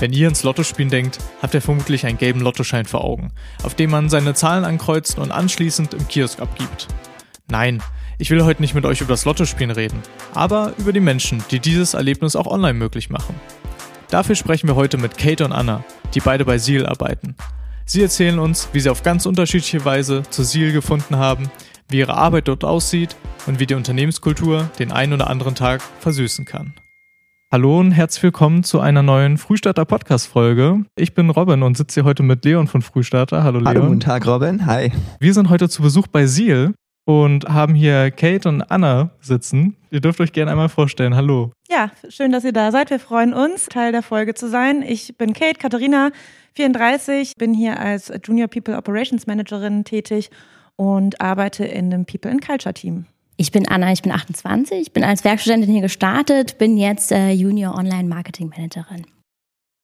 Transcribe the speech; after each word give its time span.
Wenn 0.00 0.12
ihr 0.12 0.28
ins 0.28 0.42
Lottospielen 0.42 0.90
denkt, 0.90 1.18
habt 1.40 1.54
ihr 1.54 1.62
vermutlich 1.62 2.04
einen 2.04 2.18
gelben 2.18 2.40
Lottoschein 2.40 2.84
vor 2.84 3.04
Augen, 3.04 3.32
auf 3.62 3.74
dem 3.74 3.90
man 3.90 4.08
seine 4.08 4.34
Zahlen 4.34 4.64
ankreuzt 4.64 5.18
und 5.18 5.30
anschließend 5.30 5.94
im 5.94 6.08
Kiosk 6.08 6.40
abgibt. 6.40 6.88
Nein, 7.46 7.80
ich 8.18 8.30
will 8.30 8.42
heute 8.44 8.60
nicht 8.60 8.74
mit 8.74 8.86
euch 8.86 9.00
über 9.00 9.12
das 9.12 9.24
Lottospielen 9.24 9.70
reden, 9.70 10.02
aber 10.34 10.72
über 10.78 10.92
die 10.92 11.00
Menschen, 11.00 11.44
die 11.50 11.60
dieses 11.60 11.94
Erlebnis 11.94 12.34
auch 12.34 12.46
online 12.46 12.74
möglich 12.74 13.08
machen. 13.08 13.34
Dafür 14.10 14.34
sprechen 14.34 14.68
wir 14.68 14.74
heute 14.74 14.98
mit 14.98 15.16
Kate 15.16 15.44
und 15.44 15.52
Anna, 15.52 15.84
die 16.14 16.20
beide 16.20 16.44
bei 16.44 16.58
Seal 16.58 16.86
arbeiten. 16.86 17.36
Sie 17.86 18.02
erzählen 18.02 18.38
uns, 18.38 18.68
wie 18.72 18.80
sie 18.80 18.90
auf 18.90 19.02
ganz 19.02 19.26
unterschiedliche 19.26 19.84
Weise 19.84 20.22
zu 20.30 20.42
Seal 20.42 20.72
gefunden 20.72 21.16
haben, 21.16 21.50
wie 21.88 21.98
ihre 21.98 22.14
Arbeit 22.14 22.48
dort 22.48 22.64
aussieht 22.64 23.16
und 23.46 23.60
wie 23.60 23.66
die 23.66 23.74
Unternehmenskultur 23.74 24.70
den 24.78 24.90
einen 24.90 25.12
oder 25.12 25.28
anderen 25.28 25.54
Tag 25.54 25.82
versüßen 26.00 26.44
kann. 26.44 26.74
Hallo 27.54 27.78
und 27.78 27.92
herzlich 27.92 28.24
willkommen 28.24 28.64
zu 28.64 28.80
einer 28.80 29.04
neuen 29.04 29.38
Frühstarter 29.38 29.84
Podcast 29.84 30.26
Folge. 30.26 30.84
Ich 30.96 31.14
bin 31.14 31.30
Robin 31.30 31.62
und 31.62 31.76
sitze 31.76 32.00
hier 32.00 32.04
heute 32.04 32.24
mit 32.24 32.44
Leon 32.44 32.66
von 32.66 32.82
Frühstarter. 32.82 33.44
Hallo 33.44 33.60
Leon. 33.60 33.68
Hallo, 33.68 33.86
guten 33.86 34.00
Tag 34.00 34.26
Robin. 34.26 34.66
Hi. 34.66 34.90
Wir 35.20 35.32
sind 35.34 35.50
heute 35.50 35.68
zu 35.68 35.80
Besuch 35.80 36.08
bei 36.08 36.26
Seal 36.26 36.74
und 37.04 37.48
haben 37.48 37.76
hier 37.76 38.10
Kate 38.10 38.48
und 38.48 38.62
Anna 38.62 39.10
sitzen. 39.20 39.76
Ihr 39.92 40.00
dürft 40.00 40.20
euch 40.20 40.32
gerne 40.32 40.50
einmal 40.50 40.68
vorstellen. 40.68 41.14
Hallo. 41.14 41.52
Ja, 41.70 41.92
schön, 42.08 42.32
dass 42.32 42.42
ihr 42.42 42.52
da 42.52 42.72
seid. 42.72 42.90
Wir 42.90 42.98
freuen 42.98 43.32
uns, 43.32 43.66
Teil 43.66 43.92
der 43.92 44.02
Folge 44.02 44.34
zu 44.34 44.48
sein. 44.48 44.82
Ich 44.82 45.16
bin 45.16 45.32
Kate 45.32 45.60
Katharina, 45.60 46.10
34, 46.56 47.36
bin 47.36 47.54
hier 47.54 47.78
als 47.78 48.12
Junior 48.24 48.48
People 48.48 48.76
Operations 48.76 49.28
Managerin 49.28 49.84
tätig 49.84 50.28
und 50.74 51.20
arbeite 51.20 51.64
in 51.64 51.94
einem 51.94 52.04
People 52.04 52.32
and 52.32 52.44
Culture 52.44 52.74
Team. 52.74 53.06
Ich 53.36 53.50
bin 53.50 53.68
Anna, 53.68 53.92
ich 53.92 54.02
bin 54.02 54.12
28, 54.12 54.92
bin 54.92 55.02
als 55.02 55.24
Werkstudentin 55.24 55.70
hier 55.70 55.82
gestartet, 55.82 56.56
bin 56.58 56.76
jetzt 56.76 57.10
äh, 57.10 57.30
Junior 57.30 57.74
Online 57.74 58.08
Marketing 58.08 58.48
Managerin. 58.48 59.06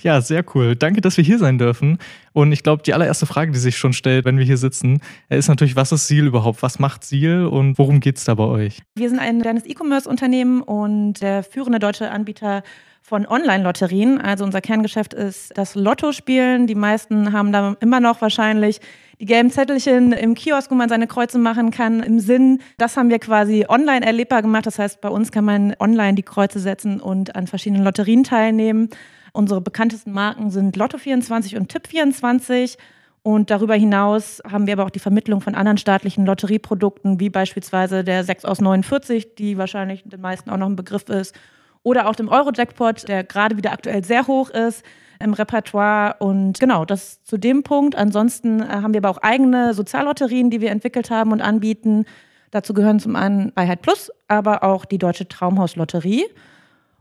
Ja, 0.03 0.21
sehr 0.21 0.45
cool. 0.55 0.77
Danke, 0.77 1.01
dass 1.01 1.17
wir 1.17 1.25
hier 1.25 1.39
sein 1.39 1.59
dürfen. 1.59 1.99
Und 2.33 2.53
ich 2.53 2.63
glaube, 2.63 2.83
die 2.83 2.95
allererste 2.95 3.27
Frage, 3.27 3.53
die 3.53 3.59
sich 3.59 3.77
schon 3.77 3.93
stellt, 3.93 4.25
wenn 4.25 4.39
wir 4.39 4.45
hier 4.45 4.57
sitzen, 4.57 5.01
äh, 5.29 5.39
ist 5.39 5.49
natürlich, 5.49 5.77
was 5.77 5.93
ist 5.93 6.07
Seal 6.07 6.27
überhaupt? 6.27 6.63
Was 6.63 6.79
macht 6.79 7.05
Seal 7.05 7.47
und 7.47 7.79
worum 7.79 8.01
geht 8.01 8.17
es 8.17 8.25
da 8.25 8.35
bei 8.35 8.45
euch? 8.45 8.81
Wir 8.95 9.09
sind 9.09 9.19
ein 9.19 9.41
kleines 9.41 9.67
E-Commerce-Unternehmen 9.67 10.63
und 10.63 11.21
der 11.21 11.43
führende 11.43 11.79
deutsche 11.79 12.11
Anbieter 12.11 12.63
von 13.03 13.27
Online-Lotterien. 13.27 14.21
Also 14.21 14.45
unser 14.45 14.61
Kerngeschäft 14.61 15.15
ist 15.15 15.57
das 15.57 15.75
Lottospielen. 15.75 16.67
Die 16.67 16.75
meisten 16.75 17.33
haben 17.33 17.53
da 17.53 17.77
immer 17.81 18.01
noch 18.01 18.21
wahrscheinlich 18.21 18.81
die 19.19 19.27
gelben 19.27 19.51
Zettelchen 19.51 20.13
im 20.13 20.35
Kiosk, 20.35 20.71
wo 20.71 20.75
man 20.75 20.89
seine 20.89 21.07
Kreuze 21.07 21.39
machen 21.39 21.71
kann, 21.71 22.03
im 22.03 22.21
Sinn. 22.21 22.61
Das 22.79 22.97
haben 22.97 23.11
wir 23.11 23.19
quasi 23.19 23.67
online 23.69 24.05
erlebbar 24.07 24.43
gemacht. 24.43 24.67
Das 24.67 24.79
heißt, 24.79 25.01
bei 25.01 25.09
uns 25.09 25.31
kann 25.33 25.45
man 25.45 25.75
online 25.79 26.15
die 26.15 26.23
Kreuze 26.23 26.59
setzen 26.59 27.01
und 27.01 27.37
an 27.37 27.47
verschiedenen 27.47 27.85
Lotterien 27.85 28.25
teilnehmen. 28.25 28.89
Unsere 29.33 29.61
bekanntesten 29.61 30.13
Marken 30.13 30.51
sind 30.51 30.77
Lotto24 30.77 31.57
und 31.57 31.73
Tipp24. 31.73 32.77
Und 33.23 33.51
darüber 33.51 33.75
hinaus 33.75 34.41
haben 34.51 34.67
wir 34.67 34.73
aber 34.75 34.85
auch 34.87 34.91
die 34.91 34.99
Vermittlung 34.99 35.43
von 35.43 35.55
anderen 35.55 35.77
staatlichen 35.77 36.25
Lotterieprodukten, 36.25 37.21
wie 37.21 37.29
beispielsweise 37.29 38.03
der 38.03 38.25
6 38.25 38.47
aus 38.47 38.61
49, 38.61 39.35
die 39.35 39.59
wahrscheinlich 39.59 40.03
den 40.05 40.21
meisten 40.23 40.49
auch 40.49 40.57
noch 40.57 40.69
ein 40.69 40.77
Begriff 40.77 41.09
ist, 41.11 41.35
oder 41.83 42.09
auch 42.09 42.15
dem 42.15 42.29
Euro-Jackpot, 42.29 43.09
der 43.09 43.25
gerade 43.25 43.57
wieder 43.57 43.73
aktuell 43.73 44.05
sehr 44.05 44.27
hoch 44.27 44.51
ist 44.51 44.85
im 45.19 45.35
Repertoire. 45.35 46.17
Und 46.19 46.59
genau, 46.59 46.85
das 46.85 47.23
zu 47.25 47.37
dem 47.37 47.63
Punkt. 47.63 47.95
Ansonsten 47.95 48.61
äh, 48.61 48.67
haben 48.67 48.95
wir 48.95 48.99
aber 48.99 49.11
auch 49.11 49.23
eigene 49.23 49.75
Soziallotterien, 49.75 50.51
die 50.51 50.61
wir 50.61 50.71
entwickelt 50.71 51.11
haben 51.11 51.33
und 51.33 51.41
anbieten. 51.41 52.07
Dazu 52.51 52.75
gehören 52.75 53.01
zum 53.01 53.17
einen 53.17 53.53
Freiheit 53.53 53.83
Plus, 53.83 54.11
aber 54.29 54.65
auch 54.65 54.85
die 54.85 54.99
Deutsche 54.99 55.29
Traumhauslotterie. 55.29 56.25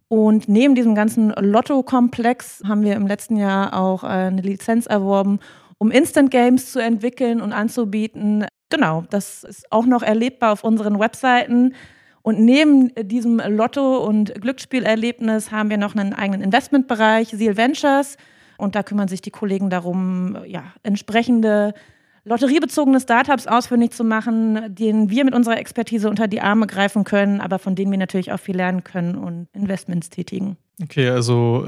Und 0.10 0.50
neben 0.50 0.74
diesem 0.74 0.96
ganzen 0.96 1.30
Lotto-Komplex 1.30 2.64
haben 2.68 2.82
wir 2.82 2.96
im 2.96 3.06
letzten 3.06 3.38
Jahr 3.38 3.80
auch 3.80 4.04
eine 4.04 4.42
Lizenz 4.42 4.88
erworben, 4.88 5.40
um 5.78 5.92
Instant 5.92 6.32
Games 6.32 6.72
zu 6.72 6.80
entwickeln 6.80 7.40
und 7.42 7.54
anzubieten. 7.54 8.46
Genau, 8.70 9.06
das 9.12 9.44
ist 9.44 9.72
auch 9.72 9.86
noch 9.86 10.02
erlebbar 10.02 10.52
auf 10.52 10.64
unseren 10.64 11.00
Webseiten. 11.00 11.76
Und 12.24 12.40
neben 12.40 12.92
diesem 12.96 13.38
Lotto- 13.38 14.04
und 14.04 14.34
Glücksspielerlebnis 14.42 15.52
haben 15.52 15.70
wir 15.70 15.78
noch 15.78 15.96
einen 15.96 16.14
eigenen 16.14 16.42
Investmentbereich, 16.42 17.30
Seal 17.30 17.56
Ventures. 17.56 18.18
Und 18.58 18.76
da 18.76 18.82
kümmern 18.82 19.08
sich 19.08 19.22
die 19.22 19.32
Kollegen 19.32 19.70
darum, 19.70 20.38
ja, 20.46 20.74
entsprechende 20.82 21.74
lotteriebezogene 22.30 23.00
Startups 23.00 23.48
ausfindig 23.48 23.92
zu 23.92 24.04
machen, 24.04 24.74
denen 24.74 25.10
wir 25.10 25.26
mit 25.26 25.34
unserer 25.34 25.58
Expertise 25.58 26.10
unter 26.10 26.28
die 26.28 26.42
Arme 26.42 26.68
greifen 26.68 27.04
können, 27.04 27.42
aber 27.42 27.60
von 27.60 27.76
denen 27.76 27.92
wir 27.92 27.98
natürlich 27.98 28.32
auch 28.32 28.40
viel 28.40 28.56
lernen 28.56 28.84
können 28.84 29.16
und 29.16 29.48
Investments 29.54 30.10
tätigen. 30.10 30.56
Okay, 30.82 31.10
also 31.10 31.68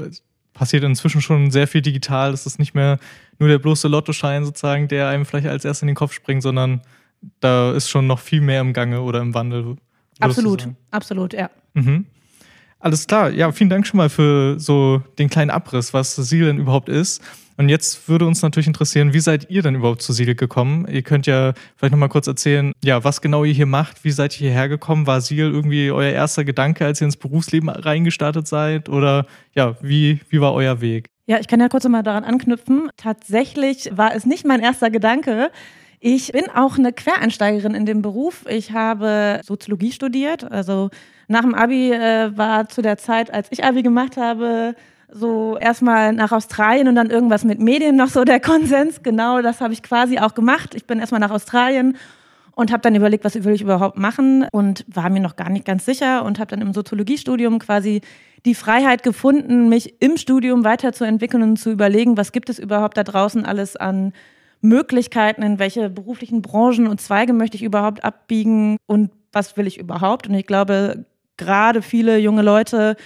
passiert 0.54 0.84
inzwischen 0.84 1.20
schon 1.20 1.50
sehr 1.50 1.66
viel 1.66 1.82
digital. 1.82 2.32
Es 2.32 2.46
ist 2.46 2.58
nicht 2.58 2.74
mehr 2.74 2.98
nur 3.38 3.48
der 3.48 3.58
bloße 3.58 3.88
Lottoschein 3.88 4.44
sozusagen, 4.44 4.86
der 4.86 5.08
einem 5.08 5.26
vielleicht 5.26 5.48
als 5.48 5.64
erstes 5.64 5.82
in 5.82 5.88
den 5.88 5.96
Kopf 5.96 6.12
springt, 6.12 6.42
sondern 6.42 6.82
da 7.40 7.72
ist 7.72 7.88
schon 7.88 8.06
noch 8.06 8.20
viel 8.20 8.40
mehr 8.40 8.60
im 8.60 8.72
Gange 8.72 9.02
oder 9.02 9.20
im 9.20 9.34
Wandel. 9.34 9.76
Absolut, 10.20 10.68
absolut, 10.90 11.32
ja. 11.32 11.50
Mhm. 11.74 12.06
Alles 12.82 13.06
klar. 13.06 13.30
Ja, 13.30 13.52
vielen 13.52 13.70
Dank 13.70 13.86
schon 13.86 13.98
mal 13.98 14.08
für 14.08 14.58
so 14.58 15.02
den 15.16 15.30
kleinen 15.30 15.50
Abriss, 15.50 15.94
was 15.94 16.16
Seal 16.16 16.46
denn 16.46 16.58
überhaupt 16.58 16.88
ist. 16.88 17.22
Und 17.56 17.68
jetzt 17.68 18.08
würde 18.08 18.26
uns 18.26 18.42
natürlich 18.42 18.66
interessieren, 18.66 19.12
wie 19.12 19.20
seid 19.20 19.48
ihr 19.50 19.62
denn 19.62 19.76
überhaupt 19.76 20.02
zu 20.02 20.12
Seal 20.12 20.34
gekommen? 20.34 20.88
Ihr 20.90 21.02
könnt 21.02 21.28
ja 21.28 21.52
vielleicht 21.76 21.92
nochmal 21.92 22.08
kurz 22.08 22.26
erzählen, 22.26 22.72
ja, 22.82 23.04
was 23.04 23.20
genau 23.20 23.44
ihr 23.44 23.52
hier 23.52 23.66
macht. 23.66 24.02
Wie 24.02 24.10
seid 24.10 24.32
ihr 24.32 24.48
hierher 24.48 24.68
gekommen? 24.68 25.06
War 25.06 25.20
Seal 25.20 25.52
irgendwie 25.52 25.92
euer 25.92 26.10
erster 26.10 26.44
Gedanke, 26.44 26.84
als 26.84 27.00
ihr 27.00 27.04
ins 27.04 27.16
Berufsleben 27.16 27.68
reingestartet 27.68 28.48
seid? 28.48 28.88
Oder 28.88 29.26
ja, 29.54 29.76
wie, 29.80 30.18
wie 30.28 30.40
war 30.40 30.52
euer 30.52 30.80
Weg? 30.80 31.06
Ja, 31.26 31.38
ich 31.38 31.46
kann 31.46 31.60
ja 31.60 31.68
kurz 31.68 31.86
mal 31.86 32.02
daran 32.02 32.24
anknüpfen. 32.24 32.90
Tatsächlich 32.96 33.90
war 33.92 34.12
es 34.12 34.26
nicht 34.26 34.44
mein 34.44 34.58
erster 34.58 34.90
Gedanke. 34.90 35.52
Ich 36.00 36.32
bin 36.32 36.46
auch 36.52 36.78
eine 36.78 36.92
Quereinsteigerin 36.92 37.76
in 37.76 37.86
dem 37.86 38.02
Beruf. 38.02 38.44
Ich 38.48 38.72
habe 38.72 39.40
Soziologie 39.44 39.92
studiert. 39.92 40.50
Also 40.50 40.90
nach 41.28 41.42
dem 41.42 41.54
Abi 41.54 41.92
äh, 41.92 42.36
war 42.36 42.68
zu 42.68 42.82
der 42.82 42.98
Zeit, 42.98 43.32
als 43.32 43.48
ich 43.50 43.64
Abi 43.64 43.82
gemacht 43.82 44.16
habe, 44.16 44.74
so 45.10 45.58
erstmal 45.58 46.12
nach 46.12 46.32
Australien 46.32 46.88
und 46.88 46.94
dann 46.94 47.10
irgendwas 47.10 47.44
mit 47.44 47.60
Medien 47.60 47.96
noch 47.96 48.08
so 48.08 48.24
der 48.24 48.40
Konsens. 48.40 49.02
Genau, 49.02 49.42
das 49.42 49.60
habe 49.60 49.72
ich 49.72 49.82
quasi 49.82 50.18
auch 50.18 50.34
gemacht. 50.34 50.74
Ich 50.74 50.86
bin 50.86 50.98
erstmal 50.98 51.20
nach 51.20 51.30
Australien 51.30 51.96
und 52.54 52.72
habe 52.72 52.82
dann 52.82 52.94
überlegt, 52.94 53.24
was 53.24 53.42
will 53.44 53.54
ich 53.54 53.62
überhaupt 53.62 53.98
machen 53.98 54.46
und 54.52 54.84
war 54.88 55.10
mir 55.10 55.20
noch 55.20 55.36
gar 55.36 55.50
nicht 55.50 55.64
ganz 55.64 55.84
sicher 55.84 56.24
und 56.24 56.38
habe 56.38 56.50
dann 56.50 56.60
im 56.60 56.74
Soziologiestudium 56.74 57.58
quasi 57.58 58.00
die 58.44 58.54
Freiheit 58.54 59.02
gefunden, 59.02 59.68
mich 59.68 59.94
im 60.00 60.16
Studium 60.16 60.64
weiterzuentwickeln 60.64 61.42
und 61.42 61.56
zu 61.56 61.70
überlegen, 61.70 62.16
was 62.16 62.32
gibt 62.32 62.50
es 62.50 62.58
überhaupt 62.58 62.96
da 62.96 63.04
draußen 63.04 63.44
alles 63.44 63.76
an 63.76 64.12
Möglichkeiten, 64.60 65.42
in 65.42 65.58
welche 65.58 65.90
beruflichen 65.90 66.42
Branchen 66.42 66.86
und 66.86 67.00
Zweige 67.00 67.32
möchte 67.32 67.56
ich 67.56 67.62
überhaupt 67.62 68.04
abbiegen 68.04 68.76
und 68.86 69.10
was 69.32 69.56
will 69.56 69.66
ich 69.66 69.78
überhaupt. 69.78 70.28
Und 70.28 70.34
ich 70.34 70.46
glaube, 70.46 71.04
gerade 71.42 71.82
viele 71.82 72.18
junge 72.18 72.42
Leute 72.42 72.96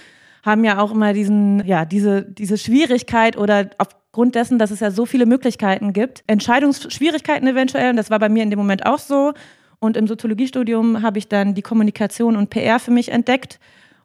haben 0.43 0.63
ja 0.63 0.79
auch 0.79 0.91
immer 0.91 1.13
diesen, 1.13 1.65
ja, 1.65 1.85
diese, 1.85 2.23
diese 2.23 2.57
Schwierigkeit 2.57 3.37
oder 3.37 3.69
aufgrund 3.77 4.35
dessen, 4.35 4.59
dass 4.59 4.71
es 4.71 4.79
ja 4.79 4.91
so 4.91 5.05
viele 5.05 5.25
Möglichkeiten 5.25 5.93
gibt, 5.93 6.23
Entscheidungsschwierigkeiten 6.27 7.47
eventuell. 7.47 7.89
Und 7.89 7.97
das 7.97 8.09
war 8.09 8.19
bei 8.19 8.29
mir 8.29 8.43
in 8.43 8.49
dem 8.49 8.59
Moment 8.59 8.85
auch 8.85 8.99
so. 8.99 9.33
Und 9.79 9.97
im 9.97 10.07
Soziologiestudium 10.07 11.01
habe 11.01 11.19
ich 11.19 11.27
dann 11.27 11.53
die 11.53 11.61
Kommunikation 11.61 12.35
und 12.35 12.49
PR 12.49 12.79
für 12.79 12.91
mich 12.91 13.11
entdeckt 13.11 13.59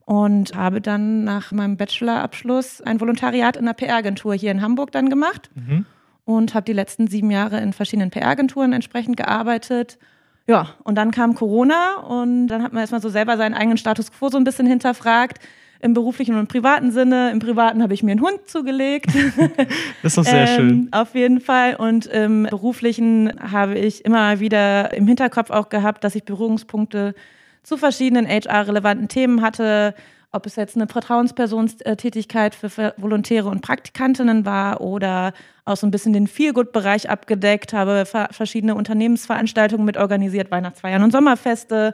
und 0.04 0.54
habe 0.54 0.81
dann 0.81 1.25
nach 1.25 1.53
meinem 1.53 1.76
Bachelorabschluss 1.76 2.82
ein 2.82 3.00
Volontariat 3.00 3.56
in 3.56 3.62
einer 3.62 3.75
PR-Agentur 3.75 4.34
hier 4.34 4.50
in 4.50 4.60
Hamburg 4.60 4.91
dann 4.91 5.09
gemacht. 5.09 5.50
Mhm 5.54 5.87
und 6.25 6.54
habe 6.54 6.64
die 6.64 6.72
letzten 6.72 7.09
sieben 7.09 7.31
Jahre 7.31 7.60
in 7.60 7.72
verschiedenen 7.72 8.10
PR-Agenturen 8.10 8.72
entsprechend 8.72 9.16
gearbeitet. 9.16 9.99
Ja, 10.47 10.75
und 10.83 10.97
dann 10.97 11.11
kam 11.11 11.35
Corona 11.35 11.99
und 12.01 12.49
dann 12.49 12.63
hat 12.63 12.73
man 12.73 12.81
erstmal 12.81 13.01
so 13.01 13.09
selber 13.09 13.37
seinen 13.37 13.55
eigenen 13.55 13.79
Status 13.79 14.11
quo 14.11 14.29
so 14.29 14.39
ein 14.39 14.45
bisschen 14.45 14.67
hinterfragt. 14.67 15.39
Im 15.81 15.95
beruflichen 15.95 16.35
und 16.35 16.41
im 16.41 16.47
privaten 16.47 16.93
Sinne. 16.93 17.33
Im 17.33 17.41
privaten 17.41 17.83
habe 17.83 17.93
ich 17.93 18.05
mir 18.05 18.13
einen 18.13 18.21
Hund 18.21 18.47
zugelegt. 18.47 19.07
das 20.03 20.12
ist 20.12 20.19
doch 20.19 20.25
sehr 20.25 20.49
ähm, 20.49 20.56
schön. 20.56 20.89
Auf 20.93 21.17
jeden 21.17 21.41
Fall. 21.41 21.75
Und 21.75 22.06
im 22.06 22.44
beruflichen 22.44 23.33
habe 23.50 23.77
ich 23.77 24.05
immer 24.05 24.39
wieder 24.39 24.94
im 24.94 25.09
Hinterkopf 25.09 25.50
auch 25.50 25.71
gehabt, 25.71 26.05
dass 26.05 26.15
ich 26.15 26.23
Berührungspunkte 26.23 27.15
zu 27.62 27.76
verschiedenen 27.76 28.26
HR-relevanten 28.26 29.09
Themen 29.09 29.43
hatte 29.43 29.94
ob 30.32 30.47
es 30.47 30.56
jetzt 30.56 30.76
eine 30.76 30.87
Vertrauenspersonstätigkeit 30.87 32.55
für 32.55 32.94
Volontäre 32.97 33.49
und 33.49 33.61
Praktikantinnen 33.61 34.47
war 34.47 34.81
oder 34.81 35.35
auch 35.67 35.76
so 35.76 35.87
ein 35.87 35.91
bisschen 35.91 36.14
den 36.14 36.26
Feelgood-Bereich 36.26 37.11
abgedeckt, 37.11 37.75
habe 37.75 38.06
verschiedene 38.06 38.75
Unternehmensveranstaltungen 38.75 39.85
mit 39.85 39.99
organisiert, 39.99 40.50
Weihnachtsfeiern 40.50 41.03
und 41.03 41.12
Sommerfeste. 41.12 41.93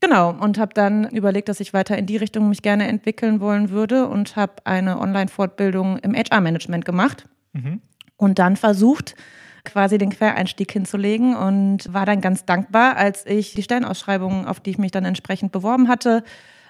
Genau, 0.00 0.30
und 0.30 0.58
habe 0.58 0.72
dann 0.72 1.10
überlegt, 1.10 1.48
dass 1.50 1.60
ich 1.60 1.74
weiter 1.74 1.98
in 1.98 2.06
die 2.06 2.16
Richtung 2.16 2.48
mich 2.48 2.62
gerne 2.62 2.88
entwickeln 2.88 3.40
wollen 3.40 3.68
würde 3.68 4.08
und 4.08 4.36
habe 4.36 4.54
eine 4.64 4.98
Online-Fortbildung 4.98 5.98
im 5.98 6.14
HR-Management 6.14 6.86
gemacht 6.86 7.26
mhm. 7.52 7.82
und 8.16 8.38
dann 8.38 8.56
versucht, 8.56 9.14
quasi 9.68 9.98
den 9.98 10.10
Quereinstieg 10.10 10.72
hinzulegen 10.72 11.36
und 11.36 11.92
war 11.92 12.06
dann 12.06 12.20
ganz 12.20 12.44
dankbar, 12.44 12.96
als 12.96 13.24
ich 13.26 13.54
die 13.54 13.62
Stellenausschreibungen, 13.62 14.46
auf 14.46 14.60
die 14.60 14.70
ich 14.70 14.78
mich 14.78 14.90
dann 14.90 15.04
entsprechend 15.04 15.52
beworben 15.52 15.88
hatte, 15.88 16.24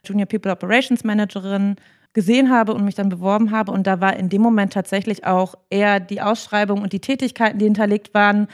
Junior 0.04 0.26
People 0.26 0.52
Operations 0.52 1.04
Managerin 1.04 1.76
gesehen 2.12 2.50
habe 2.50 2.74
und 2.74 2.84
mich 2.84 2.94
dann 2.94 3.08
beworben 3.08 3.50
habe. 3.50 3.72
Und 3.72 3.86
da 3.86 4.00
war 4.00 4.16
in 4.16 4.28
dem 4.28 4.42
Moment 4.42 4.72
tatsächlich 4.72 5.24
auch 5.24 5.54
eher 5.70 6.00
die 6.00 6.20
Ausschreibung 6.20 6.82
und 6.82 6.92
die 6.92 7.00
Tätigkeiten, 7.00 7.58
die 7.58 7.66
hinterlegt 7.66 8.14
waren, 8.14 8.48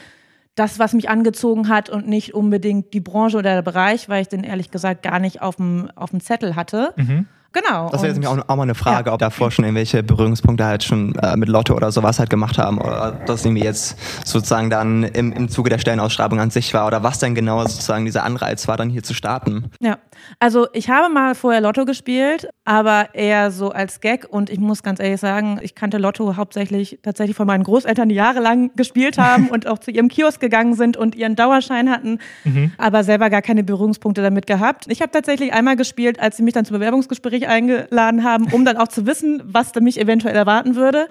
das, 0.54 0.78
was 0.78 0.92
mich 0.92 1.08
angezogen 1.08 1.68
hat 1.68 1.90
und 1.90 2.06
nicht 2.06 2.34
unbedingt 2.34 2.94
die 2.94 3.00
Branche 3.00 3.38
oder 3.38 3.54
der 3.54 3.62
Bereich, 3.62 4.08
weil 4.08 4.22
ich 4.22 4.28
den 4.28 4.44
ehrlich 4.44 4.70
gesagt 4.70 5.02
gar 5.02 5.18
nicht 5.18 5.42
auf 5.42 5.56
dem, 5.56 5.90
auf 5.96 6.10
dem 6.10 6.20
Zettel 6.20 6.54
hatte. 6.54 6.92
Mhm. 6.96 7.26
Genau. 7.54 7.88
Das 7.90 8.02
wäre 8.02 8.12
jetzt 8.12 8.26
auch, 8.26 8.36
auch, 8.48 8.56
mal 8.56 8.64
eine 8.64 8.74
Frage, 8.74 9.10
ja. 9.10 9.14
ob 9.14 9.20
davor 9.20 9.52
schon 9.52 9.64
irgendwelche 9.64 10.02
Berührungspunkte 10.02 10.64
halt 10.64 10.82
schon 10.82 11.14
äh, 11.14 11.36
mit 11.36 11.48
Lotto 11.48 11.74
oder 11.74 11.92
sowas 11.92 12.18
halt 12.18 12.28
gemacht 12.28 12.58
haben 12.58 12.78
oder 12.78 13.12
das 13.26 13.44
irgendwie 13.44 13.62
jetzt 13.62 13.96
sozusagen 14.24 14.70
dann 14.70 15.04
im, 15.04 15.32
im 15.32 15.48
Zuge 15.48 15.70
der 15.70 15.78
Stellenausschreibung 15.78 16.40
an 16.40 16.50
sich 16.50 16.74
war 16.74 16.84
oder 16.88 17.04
was 17.04 17.20
denn 17.20 17.36
genau 17.36 17.62
sozusagen 17.62 18.04
dieser 18.06 18.24
Anreiz 18.24 18.66
war, 18.66 18.76
dann 18.76 18.90
hier 18.90 19.04
zu 19.04 19.14
starten. 19.14 19.70
Ja, 19.78 19.98
also 20.40 20.66
ich 20.72 20.90
habe 20.90 21.12
mal 21.14 21.36
vorher 21.36 21.60
Lotto 21.60 21.84
gespielt, 21.84 22.48
aber 22.64 23.14
eher 23.14 23.52
so 23.52 23.70
als 23.70 24.00
Gag 24.00 24.26
und 24.28 24.50
ich 24.50 24.58
muss 24.58 24.82
ganz 24.82 24.98
ehrlich 24.98 25.20
sagen, 25.20 25.60
ich 25.62 25.76
kannte 25.76 25.98
Lotto 25.98 26.36
hauptsächlich 26.36 26.98
tatsächlich 27.02 27.36
von 27.36 27.46
meinen 27.46 27.62
Großeltern, 27.62 28.08
die 28.08 28.16
jahrelang 28.16 28.72
gespielt 28.74 29.16
haben 29.16 29.48
und 29.50 29.68
auch 29.68 29.78
zu 29.78 29.92
ihrem 29.92 30.08
Kiosk 30.08 30.40
gegangen 30.40 30.74
sind 30.74 30.96
und 30.96 31.14
ihren 31.14 31.36
Dauerschein 31.36 31.88
hatten, 31.88 32.18
mhm. 32.42 32.72
aber 32.78 33.04
selber 33.04 33.30
gar 33.30 33.42
keine 33.42 33.62
Berührungspunkte 33.62 34.22
damit 34.22 34.48
gehabt. 34.48 34.86
Ich 34.88 35.00
habe 35.00 35.12
tatsächlich 35.12 35.52
einmal 35.52 35.76
gespielt, 35.76 36.18
als 36.18 36.36
sie 36.36 36.42
mich 36.42 36.54
dann 36.54 36.64
zum 36.64 36.74
Bewerbungsgespräch 36.74 37.43
mich 37.44 37.48
eingeladen 37.48 38.24
haben, 38.24 38.46
um 38.52 38.64
dann 38.64 38.76
auch 38.76 38.88
zu 38.88 39.06
wissen, 39.06 39.42
was 39.44 39.72
da 39.72 39.80
mich 39.80 40.00
eventuell 40.00 40.36
erwarten 40.36 40.76
würde. 40.76 41.08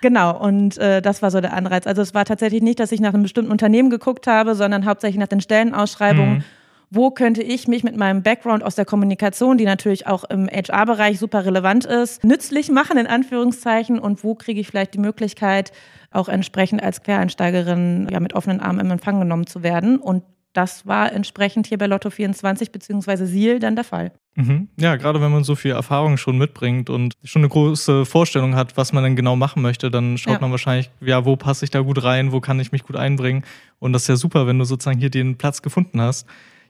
Genau, 0.00 0.38
und 0.38 0.76
äh, 0.78 1.00
das 1.00 1.22
war 1.22 1.30
so 1.30 1.40
der 1.40 1.54
Anreiz. 1.54 1.86
Also 1.86 2.02
es 2.02 2.14
war 2.14 2.24
tatsächlich 2.24 2.62
nicht, 2.62 2.78
dass 2.78 2.92
ich 2.92 3.00
nach 3.00 3.14
einem 3.14 3.22
bestimmten 3.22 3.50
Unternehmen 3.50 3.90
geguckt 3.90 4.26
habe, 4.26 4.54
sondern 4.54 4.84
hauptsächlich 4.84 5.18
nach 5.18 5.28
den 5.28 5.40
Stellenausschreibungen. 5.40 6.38
Mhm. 6.38 6.44
Wo 6.90 7.10
könnte 7.10 7.42
ich 7.42 7.66
mich 7.66 7.82
mit 7.82 7.96
meinem 7.96 8.22
Background 8.22 8.62
aus 8.62 8.74
der 8.74 8.84
Kommunikation, 8.84 9.56
die 9.56 9.64
natürlich 9.64 10.06
auch 10.06 10.24
im 10.24 10.46
HR-Bereich 10.46 11.18
super 11.18 11.44
relevant 11.44 11.86
ist, 11.86 12.22
nützlich 12.22 12.70
machen, 12.70 12.98
in 12.98 13.06
Anführungszeichen, 13.06 13.98
und 13.98 14.22
wo 14.22 14.34
kriege 14.34 14.60
ich 14.60 14.68
vielleicht 14.68 14.94
die 14.94 14.98
Möglichkeit, 14.98 15.72
auch 16.12 16.28
entsprechend 16.28 16.82
als 16.82 17.02
Quereinsteigerin 17.02 18.08
ja, 18.12 18.20
mit 18.20 18.34
offenen 18.34 18.60
Armen 18.60 18.80
im 18.80 18.90
Empfang 18.90 19.18
genommen 19.18 19.46
zu 19.46 19.62
werden. 19.62 19.98
Und 19.98 20.22
das 20.54 20.86
war 20.86 21.12
entsprechend 21.12 21.66
hier 21.66 21.78
bei 21.78 21.86
Lotto 21.86 22.10
24 22.10 22.72
bzw. 22.72 23.26
Siel 23.26 23.58
dann 23.58 23.74
der 23.74 23.84
Fall. 23.84 24.12
Mhm. 24.36 24.68
Ja, 24.78 24.96
gerade 24.96 25.20
wenn 25.20 25.30
man 25.30 25.44
so 25.44 25.54
viel 25.54 25.72
Erfahrung 25.72 26.16
schon 26.16 26.38
mitbringt 26.38 26.90
und 26.90 27.14
schon 27.22 27.42
eine 27.42 27.48
große 27.48 28.04
Vorstellung 28.04 28.56
hat, 28.56 28.76
was 28.76 28.92
man 28.92 29.04
dann 29.04 29.16
genau 29.16 29.36
machen 29.36 29.62
möchte, 29.62 29.90
dann 29.90 30.16
schaut 30.16 30.34
ja. 30.34 30.40
man 30.40 30.50
wahrscheinlich, 30.50 30.90
ja, 31.00 31.24
wo 31.24 31.36
passe 31.36 31.64
ich 31.64 31.70
da 31.70 31.80
gut 31.80 32.02
rein, 32.02 32.32
wo 32.32 32.40
kann 32.40 32.58
ich 32.58 32.72
mich 32.72 32.84
gut 32.84 32.96
einbringen. 32.96 33.44
Und 33.78 33.92
das 33.92 34.02
ist 34.02 34.08
ja 34.08 34.16
super, 34.16 34.46
wenn 34.46 34.58
du 34.58 34.64
sozusagen 34.64 34.98
hier 34.98 35.10
den 35.10 35.36
Platz 35.36 35.60
gefunden 35.60 36.00
hast. 36.00 36.26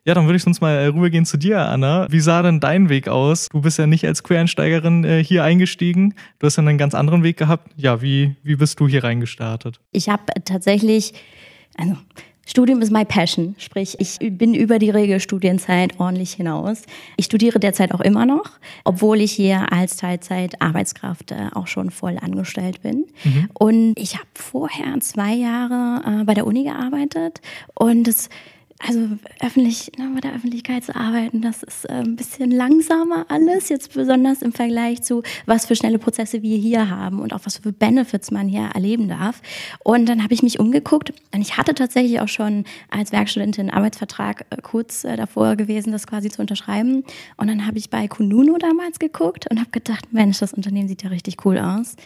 Ja, 0.06 0.12
dann 0.12 0.26
würde 0.26 0.36
ich 0.36 0.42
sonst 0.42 0.60
mal 0.60 0.86
rübergehen 0.90 1.24
zu 1.24 1.38
dir, 1.38 1.60
Anna. 1.60 2.06
Wie 2.10 2.20
sah 2.20 2.42
denn 2.42 2.60
dein 2.60 2.90
Weg 2.90 3.08
aus? 3.08 3.48
Du 3.50 3.62
bist 3.62 3.78
ja 3.78 3.86
nicht 3.86 4.06
als 4.06 4.22
Quereinsteigerin 4.22 5.04
äh, 5.04 5.24
hier 5.24 5.44
eingestiegen. 5.44 6.14
Du 6.38 6.46
hast 6.46 6.56
ja 6.56 6.62
einen 6.62 6.76
ganz 6.76 6.94
anderen 6.94 7.22
Weg 7.22 7.38
gehabt. 7.38 7.70
Ja, 7.76 8.02
wie, 8.02 8.36
wie 8.42 8.56
bist 8.56 8.78
du 8.80 8.88
hier 8.88 9.02
reingestartet? 9.02 9.80
Ich 9.92 10.10
habe 10.10 10.24
tatsächlich, 10.44 11.14
also 11.78 11.96
Studium 12.46 12.82
ist 12.82 12.90
my 12.90 13.04
passion, 13.04 13.54
sprich 13.58 13.96
ich 13.98 14.18
bin 14.36 14.54
über 14.54 14.78
die 14.78 14.90
Regelstudienzeit 14.90 15.98
ordentlich 15.98 16.34
hinaus. 16.34 16.82
Ich 17.16 17.26
studiere 17.26 17.58
derzeit 17.58 17.92
auch 17.92 18.00
immer 18.00 18.26
noch, 18.26 18.50
obwohl 18.84 19.20
ich 19.20 19.32
hier 19.32 19.72
als 19.72 19.96
Teilzeit-Arbeitskraft 19.96 21.32
äh, 21.32 21.48
auch 21.54 21.66
schon 21.66 21.90
voll 21.90 22.18
angestellt 22.20 22.82
bin. 22.82 23.06
Mhm. 23.24 23.48
Und 23.54 23.94
ich 23.98 24.14
habe 24.14 24.28
vorher 24.34 25.00
zwei 25.00 25.34
Jahre 25.34 26.20
äh, 26.20 26.24
bei 26.24 26.34
der 26.34 26.46
Uni 26.46 26.64
gearbeitet 26.64 27.40
und 27.74 28.08
es 28.08 28.28
also 28.80 29.00
öffentlich, 29.40 29.92
ne, 29.98 30.10
bei 30.14 30.20
der 30.20 30.34
Öffentlichkeit 30.34 30.84
zu 30.84 30.94
arbeiten, 30.94 31.40
das 31.40 31.62
ist 31.62 31.84
äh, 31.88 31.92
ein 31.92 32.16
bisschen 32.16 32.50
langsamer 32.50 33.26
alles, 33.28 33.68
jetzt 33.68 33.94
besonders 33.94 34.42
im 34.42 34.52
Vergleich 34.52 35.02
zu, 35.02 35.22
was 35.46 35.66
für 35.66 35.76
schnelle 35.76 35.98
Prozesse 35.98 36.42
wir 36.42 36.58
hier 36.58 36.90
haben 36.90 37.20
und 37.20 37.32
auch 37.32 37.40
was 37.44 37.58
für 37.58 37.72
Benefits 37.72 38.30
man 38.30 38.48
hier 38.48 38.70
erleben 38.74 39.08
darf. 39.08 39.40
Und 39.84 40.06
dann 40.06 40.22
habe 40.22 40.34
ich 40.34 40.42
mich 40.42 40.58
umgeguckt 40.58 41.12
und 41.32 41.40
ich 41.40 41.56
hatte 41.56 41.74
tatsächlich 41.74 42.20
auch 42.20 42.28
schon 42.28 42.64
als 42.90 43.12
Werkstudentin 43.12 43.70
einen 43.70 43.76
Arbeitsvertrag 43.76 44.46
äh, 44.50 44.56
kurz 44.60 45.04
äh, 45.04 45.16
davor 45.16 45.56
gewesen, 45.56 45.92
das 45.92 46.06
quasi 46.06 46.28
zu 46.28 46.40
unterschreiben. 46.40 47.04
Und 47.36 47.46
dann 47.46 47.66
habe 47.66 47.78
ich 47.78 47.90
bei 47.90 48.08
Kununu 48.08 48.58
damals 48.58 48.98
geguckt 48.98 49.46
und 49.50 49.60
habe 49.60 49.70
gedacht, 49.70 50.12
Mensch, 50.12 50.40
das 50.40 50.52
Unternehmen 50.52 50.88
sieht 50.88 51.02
ja 51.02 51.10
richtig 51.10 51.44
cool 51.44 51.58
aus 51.58 51.96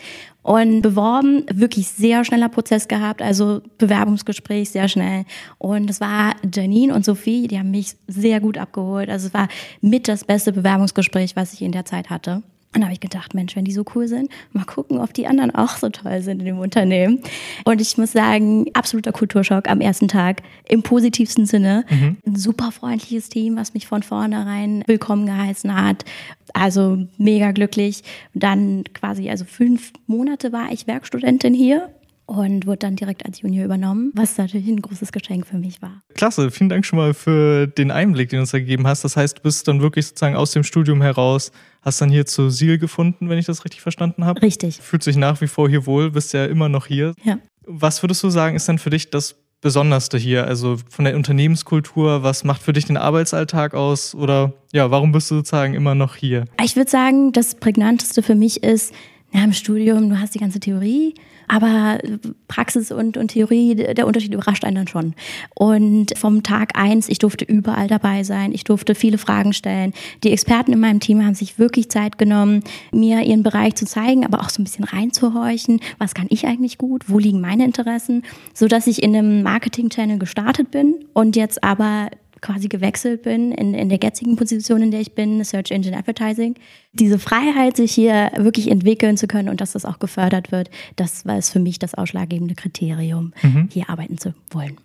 und 0.49 0.81
beworben, 0.81 1.45
wirklich 1.53 1.89
sehr 1.89 2.25
schneller 2.25 2.49
Prozess 2.49 2.89
gehabt, 2.89 3.21
also 3.21 3.61
Bewerbungsgespräch 3.77 4.71
sehr 4.71 4.89
schnell. 4.89 5.27
Und 5.59 5.91
es 5.91 6.00
war 6.00 6.37
Janine 6.55 6.95
und 6.95 7.05
Sophie, 7.05 7.49
die 7.49 7.59
haben 7.59 7.71
mich 7.71 7.97
sehr 8.06 8.41
gut 8.41 8.56
abgeholt. 8.56 9.11
Also 9.11 9.27
es 9.27 9.35
war 9.35 9.49
mit 9.83 10.09
das 10.09 10.25
beste 10.25 10.53
Bewerbungsgespräch, 10.53 11.37
was 11.37 11.53
ich 11.53 11.61
in 11.61 11.73
der 11.73 11.85
Zeit 11.85 12.09
hatte. 12.09 12.43
Und 12.75 12.82
habe 12.82 12.93
ich 12.93 13.00
gedacht, 13.00 13.32
Mensch, 13.35 13.56
wenn 13.56 13.65
die 13.65 13.73
so 13.73 13.82
cool 13.94 14.09
sind, 14.09 14.31
mal 14.53 14.65
gucken, 14.65 14.99
ob 14.99 15.15
die 15.15 15.26
anderen 15.26 15.55
auch 15.55 15.79
so 15.79 15.88
toll 15.88 16.20
sind 16.20 16.41
in 16.41 16.44
dem 16.44 16.59
Unternehmen. 16.59 17.20
Und 17.65 17.81
ich 17.81 17.97
muss 17.97 18.12
sagen, 18.12 18.67
absoluter 18.75 19.11
Kulturschock 19.11 19.70
am 19.70 19.81
ersten 19.81 20.06
Tag, 20.06 20.43
im 20.69 20.82
positivsten 20.82 21.47
Sinne. 21.47 21.87
Mhm. 21.88 22.19
Ein 22.26 22.37
super 22.37 22.70
freundliches 22.70 23.31
Team, 23.31 23.56
was 23.56 23.73
mich 23.73 23.87
von 23.87 24.03
vornherein 24.03 24.85
willkommen 24.87 25.25
geheißen 25.25 25.75
hat. 25.75 26.05
Also 26.53 27.06
mega 27.17 27.53
glücklich. 27.53 28.03
Dann 28.35 28.85
quasi, 28.93 29.31
also 29.31 29.47
fünf 29.47 29.93
Monate 30.06 30.53
war 30.53 30.71
ich 30.71 30.87
Werkstudentin 30.87 31.55
hier 31.55 31.91
und 32.28 32.66
wurde 32.66 32.80
dann 32.80 32.94
direkt 32.94 33.25
als 33.25 33.40
Junior 33.40 33.64
übernommen, 33.64 34.12
was 34.14 34.36
natürlich 34.36 34.69
ein 34.69 34.82
großes 34.82 35.12
Geschenk 35.12 35.46
für 35.46 35.56
mich 35.56 35.80
war. 35.80 36.02
Klasse, 36.12 36.50
vielen 36.50 36.69
Dank 36.69 36.84
schon 36.84 36.98
mal 36.98 37.14
für 37.14 37.66
den 37.66 37.90
Einblick, 37.90 38.28
den 38.28 38.36
du 38.36 38.40
uns 38.42 38.50
da 38.50 38.58
gegeben 38.58 38.86
hast. 38.86 39.02
Das 39.02 39.16
heißt, 39.16 39.38
du 39.38 39.42
bist 39.42 39.66
dann 39.66 39.80
wirklich 39.80 40.08
sozusagen 40.08 40.36
aus 40.36 40.52
dem 40.52 40.62
Studium 40.62 41.00
heraus, 41.00 41.52
hast 41.80 42.02
dann 42.02 42.10
hier 42.10 42.26
zu 42.26 42.50
Siegel 42.50 42.76
gefunden, 42.76 43.30
wenn 43.30 43.38
ich 43.38 43.46
das 43.46 43.64
richtig 43.64 43.80
verstanden 43.80 44.26
habe. 44.26 44.42
Richtig. 44.42 44.76
Fühlt 44.76 45.02
sich 45.02 45.16
nach 45.16 45.40
wie 45.40 45.46
vor 45.46 45.70
hier 45.70 45.86
wohl, 45.86 46.10
bist 46.10 46.34
ja 46.34 46.44
immer 46.44 46.69
noch 46.69 46.86
hier. 46.86 47.14
Ja. 47.25 47.38
Was 47.66 48.02
würdest 48.02 48.22
du 48.22 48.28
sagen, 48.28 48.56
ist 48.56 48.69
dann 48.69 48.78
für 48.78 48.90
dich 48.90 49.08
das 49.08 49.36
Besonderste 49.62 50.19
hier? 50.19 50.46
Also 50.46 50.76
von 50.90 51.06
der 51.06 51.16
Unternehmenskultur, 51.16 52.22
was 52.22 52.44
macht 52.44 52.62
für 52.62 52.75
dich 52.75 52.84
den 52.84 52.98
Arbeitsalltag 52.98 53.72
aus? 53.72 54.14
Oder 54.14 54.52
ja, 54.75 54.90
warum 54.90 55.12
bist 55.12 55.30
du 55.30 55.36
sozusagen 55.36 55.72
immer 55.72 55.94
noch 55.94 56.14
hier? 56.14 56.44
Ich 56.62 56.76
würde 56.76 56.90
sagen, 56.90 57.32
das 57.32 57.54
Prägnanteste 57.54 58.22
für 58.22 58.34
mich 58.34 58.62
ist, 58.62 58.92
ja, 59.32 59.44
im 59.44 59.52
Studium, 59.52 60.08
du 60.08 60.19
hast 60.19 60.34
die 60.34 60.38
ganze 60.38 60.58
Theorie, 60.58 61.14
aber 61.48 61.98
Praxis 62.46 62.90
und, 62.90 63.16
und 63.16 63.28
Theorie, 63.28 63.75
der 63.75 64.06
Unterschied 64.06 64.32
überrascht 64.32 64.64
einen 64.64 64.76
dann 64.76 64.88
schon. 64.88 65.14
Und 65.54 66.16
vom 66.16 66.42
Tag 66.42 66.78
eins, 66.78 67.08
ich 67.08 67.19
durfte 67.19 67.44
überall 67.44 67.88
dabei 67.88 68.22
sein, 68.25 68.52
ich 68.52 68.64
durfte 68.64 68.94
viele 68.94 69.19
Fragen 69.19 69.52
stellen. 69.52 69.92
Die 70.25 70.32
Experten 70.32 70.72
in 70.72 70.80
meinem 70.80 71.00
Team 71.00 71.25
haben 71.25 71.34
sich 71.34 71.58
wirklich 71.58 71.90
Zeit 71.90 72.16
genommen, 72.16 72.62
mir 72.90 73.22
ihren 73.22 73.42
Bereich 73.42 73.75
zu 73.75 73.84
zeigen, 73.84 74.25
aber 74.25 74.40
auch 74.40 74.50
so 74.50 74.62
ein 74.62 74.64
bisschen 74.64 74.84
reinzuhorchen, 74.84 75.80
was 75.98 76.14
kann 76.14 76.26
ich 76.30 76.46
eigentlich 76.46 76.78
gut, 76.78 77.04
wo 77.08 77.18
liegen 77.18 77.40
meine 77.40 77.64
Interessen, 77.64 78.25
so 78.54 78.66
dass 78.66 78.87
ich 78.87 79.02
in 79.02 79.14
einem 79.14 79.42
Marketing-Channel 79.42 80.18
gestartet 80.18 80.70
bin 80.70 81.04
und 81.12 81.37
jetzt 81.37 81.62
aber 81.62 82.08
quasi 82.40 82.68
gewechselt 82.68 83.23
bin 83.23 83.52
in, 83.52 83.75
in 83.75 83.88
der 83.88 83.99
jetzigen 84.02 84.37
Position, 84.37 84.83
in 84.83 84.90
der 84.90 85.00
ich 85.00 85.14
bin, 85.14 85.42
Search 85.45 85.71
Engine 85.71 85.97
Advertising. 85.97 86.54
Diese 86.92 87.18
Freiheit, 87.18 87.76
sich 87.76 87.92
hier 87.92 88.30
wirklich 88.37 88.71
entwickeln 88.71 89.16
zu 89.16 89.26
können 89.26 89.49
und 89.49 89.61
dass 89.61 89.73
das 89.73 89.85
auch 89.85 89.99
gefördert 89.99 90.52
wird, 90.52 90.71
das 90.97 91.26
war 91.26 91.37
es 91.37 91.50
für 91.50 91.61
mich 91.61 91.78
das 91.78 91.95
ausschlaggebende 91.95 92.54
Kriterium, 92.54 93.33
mhm. 93.42 93.68
hier 93.73 93.88
arbeiten 93.90 94.18
zu 94.18 94.35
wollen. 94.50 94.76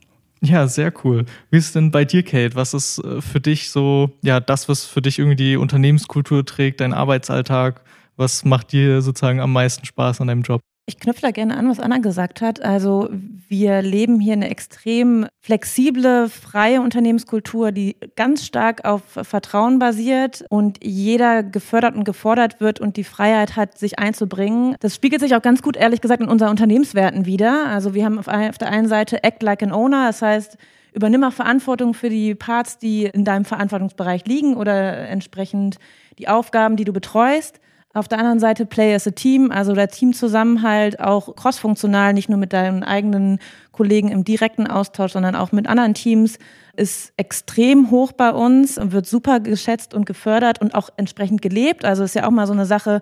Ja, 0.41 0.67
sehr 0.67 0.91
cool. 1.03 1.25
Wie 1.51 1.57
ist 1.57 1.67
es 1.67 1.71
denn 1.71 1.91
bei 1.91 2.03
dir, 2.03 2.21
Kate? 2.21 2.55
Was 2.55 2.73
ist 2.73 2.99
äh, 2.99 3.21
für 3.21 3.39
dich 3.39 3.69
so, 3.69 4.11
ja, 4.21 4.41
das, 4.41 4.67
was 4.67 4.85
für 4.85 5.01
dich 5.01 5.17
irgendwie 5.19 5.37
die 5.37 5.55
Unternehmenskultur 5.55 6.45
trägt, 6.45 6.81
dein 6.81 6.93
Arbeitsalltag? 6.93 7.81
Was 8.17 8.43
macht 8.43 8.73
dir 8.73 9.01
sozusagen 9.01 9.39
am 9.39 9.53
meisten 9.53 9.85
Spaß 9.85 10.19
an 10.19 10.27
deinem 10.27 10.41
Job? 10.41 10.59
Ich 10.85 10.99
knüpfe 10.99 11.21
da 11.21 11.31
gerne 11.31 11.55
an, 11.55 11.69
was 11.69 11.79
Anna 11.79 11.99
gesagt 11.99 12.41
hat. 12.41 12.61
Also 12.61 13.09
wir 13.47 13.81
leben 13.81 14.19
hier 14.19 14.33
eine 14.33 14.49
extrem 14.49 15.27
flexible, 15.39 16.27
freie 16.27 16.81
Unternehmenskultur, 16.81 17.71
die 17.71 17.95
ganz 18.17 18.45
stark 18.45 18.83
auf 18.83 19.01
Vertrauen 19.05 19.79
basiert 19.79 20.43
und 20.49 20.83
jeder 20.83 21.41
gefördert 21.41 21.95
und 21.95 22.03
gefordert 22.03 22.59
wird 22.59 22.81
und 22.81 22.97
die 22.97 23.05
Freiheit 23.05 23.55
hat, 23.55 23.77
sich 23.77 23.97
einzubringen. 23.97 24.75
Das 24.81 24.93
spiegelt 24.93 25.21
sich 25.21 25.33
auch 25.35 25.41
ganz 25.41 25.61
gut, 25.61 25.77
ehrlich 25.77 26.01
gesagt, 26.01 26.21
in 26.21 26.27
unseren 26.27 26.49
Unternehmenswerten 26.49 27.25
wieder. 27.25 27.67
Also 27.67 27.93
wir 27.93 28.03
haben 28.03 28.19
auf, 28.19 28.27
der 28.57 28.69
einen 28.69 28.89
Seite 28.89 29.23
Act 29.23 29.41
like 29.41 29.63
an 29.63 29.71
Owner, 29.71 30.07
das 30.07 30.21
heißt, 30.21 30.57
übernimm 30.91 31.23
auch 31.23 31.31
Verantwortung 31.31 31.93
für 31.93 32.09
die 32.09 32.35
Parts, 32.35 32.77
die 32.77 33.05
in 33.05 33.23
deinem 33.23 33.45
Verantwortungsbereich 33.45 34.25
liegen 34.25 34.57
oder 34.57 35.07
entsprechend 35.07 35.77
die 36.19 36.27
Aufgaben, 36.27 36.75
die 36.75 36.83
du 36.83 36.91
betreust. 36.91 37.61
Auf 37.95 38.07
der 38.07 38.17
anderen 38.17 38.39
Seite 38.39 38.65
Play 38.65 38.95
as 38.95 39.07
a 39.07 39.11
Team, 39.11 39.51
also 39.51 39.73
der 39.73 39.87
Teamzusammenhalt 39.87 40.99
auch 40.99 41.35
crossfunktional, 41.35 42.13
nicht 42.13 42.27
nur 42.27 42.39
mit 42.39 42.51
deinen 42.51 42.83
eigenen 42.83 43.37
Kollegen 43.71 44.09
im 44.09 44.23
direkten 44.23 44.65
Austausch, 44.65 45.11
sondern 45.13 45.35
auch 45.35 45.51
mit 45.51 45.67
anderen 45.67 45.93
Teams, 45.93 46.39
ist 46.75 47.13
extrem 47.17 47.91
hoch 47.91 48.11
bei 48.11 48.31
uns 48.31 48.79
und 48.79 48.93
wird 48.93 49.05
super 49.05 49.39
geschätzt 49.39 49.93
und 49.93 50.07
gefördert 50.07 50.59
und 50.59 50.73
auch 50.73 50.89
entsprechend 50.97 51.43
gelebt. 51.43 51.85
Also 51.85 52.03
ist 52.03 52.15
ja 52.15 52.25
auch 52.25 52.31
mal 52.31 52.47
so 52.47 52.53
eine 52.53 52.65
Sache, 52.65 53.01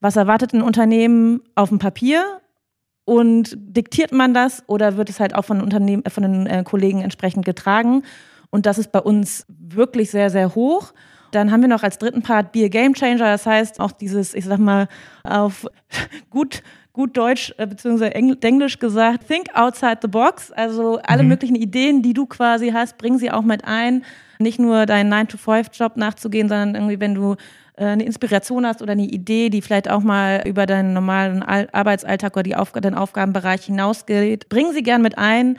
was 0.00 0.14
erwartet 0.14 0.52
ein 0.52 0.62
Unternehmen 0.62 1.40
auf 1.56 1.70
dem 1.70 1.80
Papier 1.80 2.40
und 3.04 3.56
diktiert 3.56 4.12
man 4.12 4.34
das 4.34 4.62
oder 4.68 4.96
wird 4.96 5.10
es 5.10 5.18
halt 5.18 5.34
auch 5.34 5.46
von, 5.46 5.60
Unternehmen, 5.60 6.04
von 6.08 6.22
den 6.22 6.46
äh, 6.46 6.62
Kollegen 6.62 7.00
entsprechend 7.00 7.44
getragen? 7.44 8.04
Und 8.50 8.66
das 8.66 8.78
ist 8.78 8.92
bei 8.92 9.00
uns 9.00 9.46
wirklich 9.48 10.12
sehr, 10.12 10.30
sehr 10.30 10.54
hoch. 10.54 10.92
Dann 11.30 11.50
haben 11.50 11.60
wir 11.60 11.68
noch 11.68 11.82
als 11.82 11.98
dritten 11.98 12.22
Part 12.22 12.52
Be 12.52 12.64
a 12.64 12.68
Game 12.68 12.94
Changer, 12.94 13.30
das 13.30 13.46
heißt 13.46 13.80
auch 13.80 13.92
dieses, 13.92 14.34
ich 14.34 14.44
sag 14.44 14.58
mal, 14.58 14.88
auf 15.24 15.66
gut 16.30 16.62
gut 16.98 17.16
Deutsch 17.16 17.54
äh, 17.58 17.66
bzw. 17.66 18.08
Englisch 18.08 18.80
gesagt, 18.80 19.28
think 19.28 19.54
outside 19.54 19.98
the 20.02 20.08
box. 20.08 20.50
Also 20.50 20.98
alle 21.04 21.22
mhm. 21.22 21.28
möglichen 21.28 21.54
Ideen, 21.54 22.02
die 22.02 22.12
du 22.12 22.26
quasi 22.26 22.70
hast, 22.70 22.98
bring 22.98 23.18
sie 23.18 23.30
auch 23.30 23.42
mit 23.42 23.64
ein. 23.64 24.04
Nicht 24.40 24.58
nur 24.58 24.84
deinen 24.84 25.12
9-to-5-Job 25.12 25.96
nachzugehen, 25.96 26.48
sondern 26.48 26.74
irgendwie, 26.74 26.98
wenn 26.98 27.14
du 27.14 27.36
äh, 27.76 27.84
eine 27.84 28.04
Inspiration 28.04 28.66
hast 28.66 28.82
oder 28.82 28.92
eine 28.92 29.04
Idee, 29.04 29.48
die 29.48 29.62
vielleicht 29.62 29.88
auch 29.88 30.00
mal 30.00 30.42
über 30.44 30.66
deinen 30.66 30.92
normalen 30.92 31.44
Arbeitsalltag 31.44 32.34
oder 32.34 32.42
die 32.42 32.56
Auf 32.56 32.72
deinen 32.72 32.96
Aufgabenbereich 32.96 33.66
hinausgeht, 33.66 34.48
bring 34.48 34.72
sie 34.72 34.82
gern 34.82 35.00
mit 35.00 35.16
ein. 35.18 35.56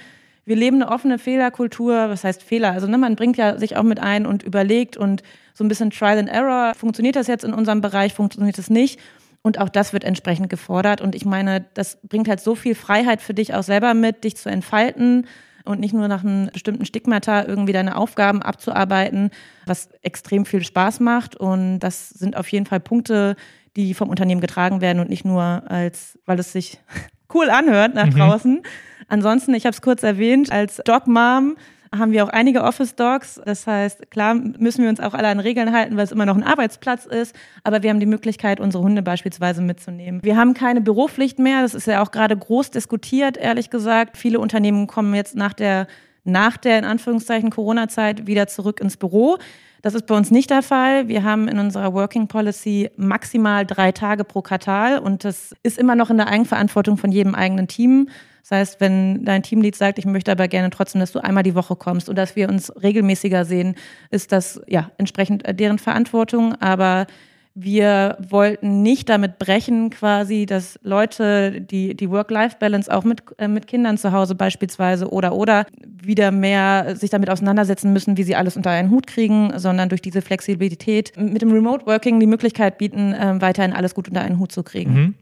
Wir 0.49 0.55
leben 0.55 0.81
eine 0.81 0.91
offene 0.91 1.19
Fehlerkultur. 1.19 2.09
Was 2.09 2.23
heißt 2.23 2.41
Fehler? 2.41 2.71
Also 2.71 2.87
ne, 2.87 2.97
man 2.97 3.15
bringt 3.15 3.37
ja 3.37 3.59
sich 3.59 3.77
auch 3.77 3.83
mit 3.83 3.99
ein 3.99 4.25
und 4.25 4.41
überlegt 4.41 4.97
und 4.97 5.21
so 5.53 5.63
ein 5.63 5.67
bisschen 5.67 5.91
Trial 5.91 6.17
and 6.17 6.27
Error. 6.27 6.73
Funktioniert 6.73 7.15
das 7.15 7.27
jetzt 7.27 7.43
in 7.43 7.53
unserem 7.53 7.81
Bereich? 7.81 8.15
Funktioniert 8.15 8.57
es 8.57 8.67
nicht? 8.67 8.99
Und 9.43 9.59
auch 9.59 9.69
das 9.69 9.93
wird 9.93 10.03
entsprechend 10.03 10.49
gefordert. 10.49 11.01
Und 11.01 11.13
ich 11.13 11.23
meine, 11.23 11.67
das 11.75 11.99
bringt 12.01 12.27
halt 12.27 12.39
so 12.39 12.55
viel 12.55 12.73
Freiheit 12.73 13.21
für 13.21 13.35
dich 13.35 13.53
auch 13.53 13.61
selber 13.61 13.93
mit, 13.93 14.23
dich 14.23 14.37
zu 14.37 14.49
entfalten 14.49 15.27
und 15.65 15.79
nicht 15.79 15.93
nur 15.93 16.07
nach 16.07 16.23
einem 16.23 16.49
bestimmten 16.51 16.83
Stigmata 16.83 17.45
irgendwie 17.45 17.73
deine 17.73 17.95
Aufgaben 17.95 18.41
abzuarbeiten, 18.41 19.29
was 19.67 19.89
extrem 20.01 20.47
viel 20.47 20.63
Spaß 20.63 20.99
macht. 20.99 21.35
Und 21.35 21.77
das 21.77 22.09
sind 22.09 22.35
auf 22.35 22.47
jeden 22.47 22.65
Fall 22.65 22.79
Punkte, 22.79 23.35
die 23.75 23.93
vom 23.93 24.09
Unternehmen 24.09 24.41
getragen 24.41 24.81
werden 24.81 24.99
und 24.99 25.11
nicht 25.11 25.25
nur 25.25 25.61
als, 25.67 26.17
weil 26.25 26.39
es 26.39 26.51
sich 26.51 26.79
cool 27.35 27.51
anhört 27.51 27.93
nach 27.93 28.07
mhm. 28.07 28.63
Ansonsten, 29.09 29.53
ich 29.53 29.65
habe 29.65 29.73
es 29.73 29.81
kurz 29.81 30.03
erwähnt, 30.03 30.51
als 30.51 30.77
Dog 30.85 31.07
Mom 31.07 31.55
haben 31.97 32.11
wir 32.11 32.23
auch 32.23 32.29
einige 32.29 32.63
Office 32.63 32.95
Dogs. 32.95 33.41
Das 33.43 33.65
heißt, 33.65 34.11
klar 34.11 34.35
müssen 34.35 34.83
wir 34.83 34.89
uns 34.89 34.99
auch 34.99 35.13
alle 35.13 35.27
an 35.27 35.39
Regeln 35.39 35.73
halten, 35.73 35.97
weil 35.97 36.03
es 36.03 36.11
immer 36.11 36.25
noch 36.25 36.35
ein 36.35 36.43
Arbeitsplatz 36.43 37.05
ist. 37.05 37.35
Aber 37.63 37.81
wir 37.81 37.89
haben 37.89 37.99
die 37.99 38.05
Möglichkeit, 38.05 38.59
unsere 38.59 38.83
Hunde 38.83 39.01
beispielsweise 39.01 39.61
mitzunehmen. 39.61 40.21
Wir 40.23 40.37
haben 40.37 40.53
keine 40.53 40.81
Büropflicht 40.81 41.39
mehr. 41.39 41.61
Das 41.63 41.73
ist 41.73 41.87
ja 41.87 42.03
auch 42.03 42.11
gerade 42.11 42.37
groß 42.37 42.71
diskutiert, 42.71 43.37
ehrlich 43.37 43.69
gesagt. 43.69 44.17
Viele 44.17 44.39
Unternehmen 44.39 44.87
kommen 44.87 45.15
jetzt 45.15 45.35
nach 45.35 45.53
der, 45.53 45.87
nach 46.23 46.57
der, 46.57 46.77
in 46.77 46.85
Anführungszeichen, 46.85 47.49
Corona-Zeit 47.49 48.27
wieder 48.27 48.47
zurück 48.47 48.79
ins 48.81 48.97
Büro. 48.97 49.37
Das 49.81 49.95
ist 49.95 50.05
bei 50.07 50.15
uns 50.15 50.29
nicht 50.29 50.49
der 50.49 50.61
Fall. 50.61 51.07
Wir 51.07 51.23
haben 51.23 51.47
in 51.47 51.57
unserer 51.57 51.93
Working 51.93 52.27
Policy 52.27 52.89
maximal 52.97 53.65
drei 53.65 53.93
Tage 53.93 54.25
pro 54.25 54.41
Quartal 54.41 54.99
und 54.99 55.23
das 55.23 55.55
ist 55.63 55.77
immer 55.77 55.95
noch 55.95 56.09
in 56.09 56.17
der 56.17 56.27
Eigenverantwortung 56.27 56.97
von 56.97 57.11
jedem 57.11 57.33
eigenen 57.33 57.67
Team. 57.67 58.09
Das 58.41 58.51
heißt, 58.51 58.81
wenn 58.81 59.25
dein 59.25 59.43
Teamlead 59.43 59.75
sagt, 59.75 59.99
ich 59.99 60.05
möchte 60.05 60.31
aber 60.31 60.47
gerne 60.47 60.69
trotzdem, 60.69 60.99
dass 60.99 61.11
du 61.11 61.19
einmal 61.19 61.43
die 61.43 61.55
Woche 61.55 61.75
kommst 61.75 62.09
und 62.09 62.15
dass 62.15 62.35
wir 62.35 62.49
uns 62.49 62.71
regelmäßiger 62.81 63.45
sehen, 63.45 63.75
ist 64.11 64.31
das 64.31 64.61
ja 64.67 64.91
entsprechend 64.97 65.43
deren 65.59 65.79
Verantwortung. 65.79 66.55
Aber 66.55 67.07
wir 67.55 68.17
wollten 68.29 68.83
nicht 68.83 69.09
damit 69.09 69.39
brechen, 69.39 69.89
quasi, 69.89 70.45
dass 70.45 70.79
Leute 70.83 71.59
die, 71.61 71.95
die 71.95 72.09
Work-Life-Balance 72.09 72.93
auch 72.93 73.03
mit, 73.03 73.23
äh, 73.37 73.47
mit 73.47 73.67
Kindern 73.67 73.97
zu 73.97 74.11
Hause 74.11 74.35
beispielsweise 74.35 75.11
oder 75.11 75.33
oder 75.33 75.65
wieder 75.83 76.31
mehr 76.31 76.95
sich 76.95 77.09
damit 77.09 77.29
auseinandersetzen 77.29 77.91
müssen, 77.91 78.17
wie 78.17 78.23
sie 78.23 78.35
alles 78.35 78.55
unter 78.55 78.69
einen 78.69 78.91
Hut 78.91 79.07
kriegen, 79.07 79.51
sondern 79.57 79.89
durch 79.89 80.01
diese 80.01 80.21
Flexibilität 80.21 81.13
mit 81.17 81.41
dem 81.41 81.51
Remote 81.51 81.85
Working 81.85 82.19
die 82.19 82.27
Möglichkeit 82.27 82.77
bieten, 82.77 83.13
äh, 83.13 83.41
weiterhin 83.41 83.73
alles 83.73 83.93
gut 83.93 84.07
unter 84.07 84.21
einen 84.21 84.39
Hut 84.39 84.51
zu 84.51 84.63
kriegen. 84.63 84.93
Mhm. 84.93 85.15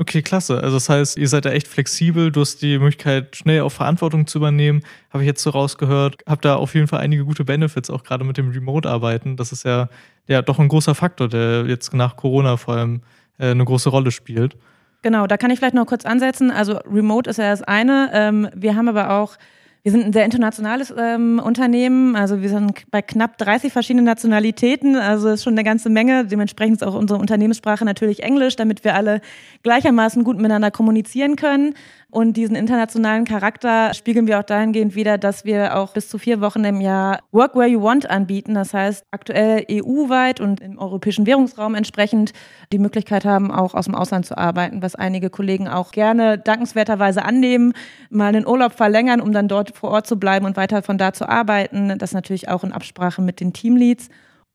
Okay, 0.00 0.22
klasse. 0.22 0.62
Also 0.62 0.76
das 0.76 0.88
heißt, 0.88 1.18
ihr 1.18 1.26
seid 1.26 1.44
da 1.44 1.50
echt 1.50 1.66
flexibel, 1.66 2.30
du 2.30 2.42
hast 2.42 2.62
die 2.62 2.78
Möglichkeit, 2.78 3.34
schnell 3.34 3.62
auch 3.62 3.72
Verantwortung 3.72 4.28
zu 4.28 4.38
übernehmen, 4.38 4.82
habe 5.10 5.24
ich 5.24 5.26
jetzt 5.26 5.42
so 5.42 5.50
rausgehört. 5.50 6.22
Habt 6.24 6.44
da 6.44 6.54
auf 6.54 6.76
jeden 6.76 6.86
Fall 6.86 7.00
einige 7.00 7.24
gute 7.24 7.44
Benefits, 7.44 7.90
auch 7.90 8.04
gerade 8.04 8.22
mit 8.22 8.36
dem 8.36 8.50
Remote-Arbeiten. 8.50 9.36
Das 9.36 9.50
ist 9.50 9.64
ja, 9.64 9.88
ja 10.28 10.40
doch 10.40 10.60
ein 10.60 10.68
großer 10.68 10.94
Faktor, 10.94 11.28
der 11.28 11.66
jetzt 11.66 11.94
nach 11.94 12.14
Corona 12.14 12.56
vor 12.56 12.74
allem 12.74 13.02
äh, 13.38 13.50
eine 13.50 13.64
große 13.64 13.88
Rolle 13.88 14.12
spielt. 14.12 14.56
Genau, 15.02 15.26
da 15.26 15.36
kann 15.36 15.50
ich 15.50 15.58
vielleicht 15.58 15.74
noch 15.74 15.86
kurz 15.86 16.04
ansetzen. 16.04 16.52
Also 16.52 16.78
Remote 16.88 17.28
ist 17.28 17.38
ja 17.38 17.50
das 17.50 17.62
eine. 17.62 18.10
Ähm, 18.12 18.48
wir 18.54 18.76
haben 18.76 18.88
aber 18.88 19.10
auch 19.10 19.36
wir 19.82 19.92
sind 19.92 20.04
ein 20.04 20.12
sehr 20.12 20.24
internationales 20.24 20.92
ähm, 20.96 21.40
Unternehmen, 21.42 22.16
also 22.16 22.42
wir 22.42 22.48
sind 22.48 22.90
bei 22.90 23.00
knapp 23.00 23.38
30 23.38 23.72
verschiedenen 23.72 24.04
Nationalitäten, 24.04 24.96
also 24.96 25.28
ist 25.28 25.44
schon 25.44 25.54
eine 25.54 25.64
ganze 25.64 25.88
Menge. 25.88 26.26
Dementsprechend 26.26 26.76
ist 26.76 26.82
auch 26.82 26.94
unsere 26.94 27.20
Unternehmenssprache 27.20 27.84
natürlich 27.84 28.22
Englisch, 28.22 28.56
damit 28.56 28.84
wir 28.84 28.94
alle 28.94 29.20
gleichermaßen 29.62 30.24
gut 30.24 30.36
miteinander 30.36 30.70
kommunizieren 30.70 31.36
können. 31.36 31.74
Und 32.10 32.38
diesen 32.38 32.56
internationalen 32.56 33.26
Charakter 33.26 33.92
spiegeln 33.92 34.26
wir 34.26 34.38
auch 34.38 34.44
dahingehend 34.44 34.94
wieder, 34.94 35.18
dass 35.18 35.44
wir 35.44 35.76
auch 35.76 35.92
bis 35.92 36.08
zu 36.08 36.16
vier 36.16 36.40
Wochen 36.40 36.64
im 36.64 36.80
Jahr 36.80 37.20
Work 37.32 37.54
Where 37.54 37.68
You 37.68 37.82
Want 37.82 38.08
anbieten. 38.08 38.54
Das 38.54 38.72
heißt, 38.72 39.04
aktuell 39.10 39.66
EU-weit 39.70 40.40
und 40.40 40.60
im 40.60 40.78
europäischen 40.78 41.26
Währungsraum 41.26 41.74
entsprechend 41.74 42.32
die 42.72 42.78
Möglichkeit 42.78 43.26
haben, 43.26 43.50
auch 43.50 43.74
aus 43.74 43.84
dem 43.84 43.94
Ausland 43.94 44.24
zu 44.24 44.38
arbeiten, 44.38 44.80
was 44.80 44.94
einige 44.94 45.28
Kollegen 45.28 45.68
auch 45.68 45.90
gerne 45.90 46.38
dankenswerterweise 46.38 47.22
annehmen, 47.26 47.74
mal 48.08 48.28
einen 48.28 48.46
Urlaub 48.46 48.72
verlängern, 48.72 49.20
um 49.20 49.32
dann 49.32 49.46
dort 49.46 49.76
vor 49.76 49.90
Ort 49.90 50.06
zu 50.06 50.18
bleiben 50.18 50.46
und 50.46 50.56
weiter 50.56 50.80
von 50.80 50.96
da 50.96 51.12
zu 51.12 51.28
arbeiten. 51.28 51.98
Das 51.98 52.12
natürlich 52.12 52.48
auch 52.48 52.64
in 52.64 52.72
Absprache 52.72 53.20
mit 53.20 53.38
den 53.38 53.52
Teamleads. 53.52 54.08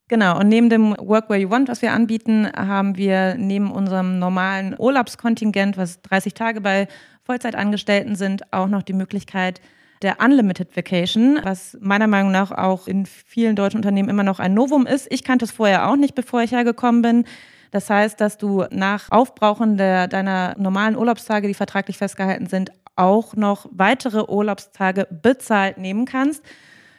Genau, 0.10 0.38
und 0.39 0.50
neben 0.50 0.69
dem 0.69 0.95
Work 1.00 1.29
Where 1.29 1.39
You 1.39 1.50
Want, 1.50 1.69
was 1.69 1.81
wir 1.81 1.93
anbieten, 1.93 2.48
haben 2.55 2.98
wir 2.98 3.36
neben 3.36 3.72
unserem 3.72 4.19
normalen 4.19 4.75
Urlaubskontingent, 4.77 5.77
was 5.77 6.01
30 6.01 6.33
Tage 6.33 6.62
bei 6.62 6.88
Vollzeitangestellten 7.24 8.15
sind, 8.15 8.51
auch 8.53 8.68
noch 8.68 8.84
die 8.84 8.94
Möglichkeit 8.94 9.62
der 10.01 10.20
Unlimited 10.20 10.75
Vacation, 10.75 11.39
was 11.44 11.77
meiner 11.80 12.08
Meinung 12.08 12.32
nach 12.32 12.51
auch 12.51 12.88
in 12.88 13.06
vielen 13.06 13.56
deutschen 13.56 13.77
Unternehmen 13.77 14.10
immer 14.10 14.24
noch 14.24 14.39
ein 14.39 14.53
Novum 14.53 14.86
ist. 14.86 15.08
Ich 15.10 15.24
kannte 15.24 15.46
es 15.46 15.51
vorher 15.51 15.88
auch 15.88 15.96
nicht, 15.96 16.13
bevor 16.13 16.42
ich 16.42 16.51
hergekommen 16.51 17.01
bin. 17.01 17.25
Das 17.72 17.89
heißt, 17.89 18.20
dass 18.20 18.38
du 18.38 18.65
nach 18.70 19.10
Aufbrauchen 19.10 19.77
der, 19.77 20.08
deiner 20.08 20.56
normalen 20.58 20.98
Urlaubstage, 20.98 21.48
die 21.48 21.53
vertraglich 21.53 21.98
festgehalten 21.98 22.48
sind, 22.48 22.72
auch 22.96 23.36
noch 23.36 23.68
weitere 23.72 24.25
Urlaubstage 24.30 25.08
bezahlt 25.10 25.77
nehmen 25.77 26.06
kannst. 26.06 26.44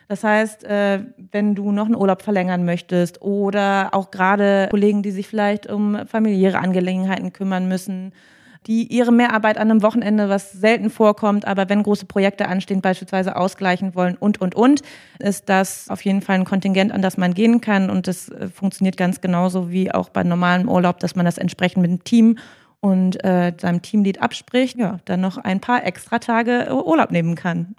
Das 0.08 0.24
heißt, 0.24 0.64
äh, 0.64 1.00
wenn 1.30 1.54
du 1.54 1.70
noch 1.72 1.86
einen 1.86 1.94
Urlaub 1.94 2.22
verlängern 2.22 2.64
möchtest 2.64 3.22
oder 3.22 3.90
auch 3.92 4.10
gerade 4.10 4.68
Kollegen, 4.70 5.02
die 5.02 5.12
sich 5.12 5.28
vielleicht 5.28 5.70
um 5.70 6.06
familiäre 6.06 6.58
Angelegenheiten 6.58 7.32
kümmern 7.32 7.68
müssen 7.68 8.12
die 8.66 8.92
ihre 8.92 9.12
Mehrarbeit 9.12 9.58
an 9.58 9.70
einem 9.70 9.82
Wochenende, 9.82 10.28
was 10.28 10.52
selten 10.52 10.90
vorkommt, 10.90 11.46
aber 11.46 11.68
wenn 11.68 11.82
große 11.82 12.06
Projekte 12.06 12.48
anstehen, 12.48 12.80
beispielsweise 12.80 13.36
ausgleichen 13.36 13.94
wollen 13.94 14.16
und, 14.16 14.40
und, 14.40 14.54
und, 14.54 14.82
ist 15.18 15.48
das 15.48 15.88
auf 15.88 16.04
jeden 16.04 16.22
Fall 16.22 16.36
ein 16.36 16.44
Kontingent, 16.44 16.92
an 16.92 17.02
das 17.02 17.16
man 17.16 17.34
gehen 17.34 17.60
kann. 17.60 17.90
Und 17.90 18.06
das 18.06 18.28
äh, 18.28 18.48
funktioniert 18.48 18.96
ganz 18.96 19.20
genauso 19.20 19.70
wie 19.70 19.92
auch 19.92 20.08
bei 20.08 20.22
normalem 20.22 20.68
Urlaub, 20.68 20.98
dass 21.00 21.14
man 21.14 21.24
das 21.24 21.38
entsprechend 21.38 21.82
mit 21.82 21.90
dem 21.90 22.04
Team 22.04 22.38
und 22.80 23.22
äh, 23.24 23.52
seinem 23.58 23.80
Teamlead 23.80 24.20
abspricht, 24.20 24.76
ja, 24.78 24.98
dann 25.06 25.20
noch 25.20 25.38
ein 25.38 25.60
paar 25.60 25.86
extra 25.86 26.18
Tage 26.18 26.68
Urlaub 26.70 27.10
nehmen 27.10 27.34
kann. 27.34 27.76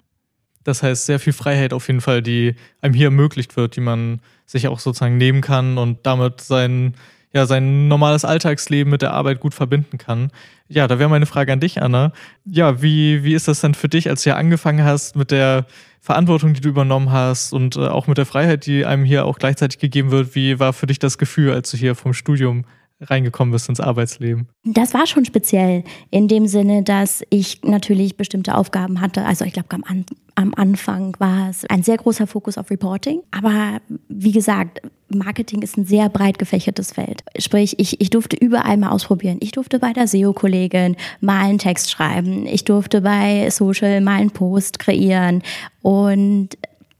Das 0.64 0.82
heißt, 0.82 1.06
sehr 1.06 1.20
viel 1.20 1.32
Freiheit 1.32 1.72
auf 1.72 1.86
jeden 1.86 2.00
Fall, 2.00 2.22
die 2.22 2.56
einem 2.80 2.92
hier 2.92 3.06
ermöglicht 3.06 3.56
wird, 3.56 3.76
die 3.76 3.80
man 3.80 4.20
sich 4.46 4.66
auch 4.66 4.80
sozusagen 4.80 5.16
nehmen 5.16 5.40
kann 5.40 5.78
und 5.78 6.04
damit 6.06 6.40
sein, 6.40 6.94
ja, 7.32 7.46
sein 7.46 7.88
normales 7.88 8.24
Alltagsleben 8.24 8.90
mit 8.90 9.02
der 9.02 9.12
Arbeit 9.12 9.40
gut 9.40 9.54
verbinden 9.54 9.98
kann. 9.98 10.30
Ja, 10.68 10.88
da 10.88 10.98
wäre 10.98 11.10
meine 11.10 11.26
Frage 11.26 11.52
an 11.52 11.60
dich, 11.60 11.82
Anna. 11.82 12.12
Ja, 12.44 12.82
wie, 12.82 13.24
wie 13.24 13.34
ist 13.34 13.46
das 13.46 13.60
denn 13.60 13.74
für 13.74 13.88
dich, 13.88 14.08
als 14.08 14.22
du 14.22 14.30
ja 14.30 14.36
angefangen 14.36 14.84
hast 14.84 15.16
mit 15.16 15.30
der 15.30 15.66
Verantwortung, 16.00 16.54
die 16.54 16.60
du 16.60 16.68
übernommen 16.68 17.10
hast 17.10 17.52
und 17.52 17.76
äh, 17.76 17.80
auch 17.80 18.06
mit 18.06 18.18
der 18.18 18.26
Freiheit, 18.26 18.66
die 18.66 18.84
einem 18.86 19.04
hier 19.04 19.26
auch 19.26 19.38
gleichzeitig 19.38 19.78
gegeben 19.78 20.10
wird? 20.10 20.34
Wie 20.34 20.58
war 20.58 20.72
für 20.72 20.86
dich 20.86 20.98
das 20.98 21.18
Gefühl, 21.18 21.52
als 21.52 21.70
du 21.70 21.76
hier 21.76 21.94
vom 21.94 22.14
Studium 22.14 22.64
reingekommen 23.00 23.52
bist 23.52 23.68
ins 23.68 23.80
Arbeitsleben? 23.80 24.48
Das 24.64 24.94
war 24.94 25.06
schon 25.06 25.24
speziell 25.24 25.84
in 26.10 26.28
dem 26.28 26.46
Sinne, 26.46 26.82
dass 26.82 27.22
ich 27.30 27.62
natürlich 27.62 28.16
bestimmte 28.16 28.54
Aufgaben 28.54 29.00
hatte. 29.00 29.24
Also 29.24 29.44
ich 29.44 29.52
glaube, 29.52 29.68
am, 29.70 30.04
am 30.34 30.54
Anfang 30.54 31.14
war 31.18 31.50
es 31.50 31.64
ein 31.66 31.82
sehr 31.82 31.98
großer 31.98 32.26
Fokus 32.26 32.56
auf 32.56 32.70
Reporting. 32.70 33.20
Aber 33.30 33.80
wie 34.08 34.32
gesagt, 34.32 34.80
Marketing 35.08 35.62
ist 35.62 35.76
ein 35.76 35.84
sehr 35.84 36.08
breit 36.08 36.38
gefächertes 36.38 36.92
Feld. 36.92 37.22
Sprich, 37.38 37.78
ich, 37.78 38.00
ich 38.00 38.10
durfte 38.10 38.36
überall 38.36 38.76
mal 38.76 38.90
ausprobieren. 38.90 39.38
Ich 39.40 39.52
durfte 39.52 39.78
bei 39.78 39.92
der 39.92 40.08
SEO-Kollegin 40.08 40.96
mal 41.20 41.44
einen 41.44 41.58
Text 41.58 41.90
schreiben. 41.90 42.46
Ich 42.46 42.64
durfte 42.64 43.02
bei 43.02 43.48
Social 43.50 44.00
mal 44.00 44.20
einen 44.20 44.30
Post 44.30 44.78
kreieren. 44.78 45.42
Und 45.82 46.50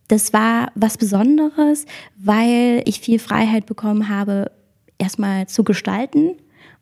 das 0.08 0.32
war 0.32 0.70
was 0.74 0.98
Besonderes, 0.98 1.86
weil 2.16 2.82
ich 2.84 3.00
viel 3.00 3.18
Freiheit 3.18 3.66
bekommen 3.66 4.08
habe, 4.08 4.52
erstmal 4.98 5.48
zu 5.48 5.64
gestalten 5.64 6.36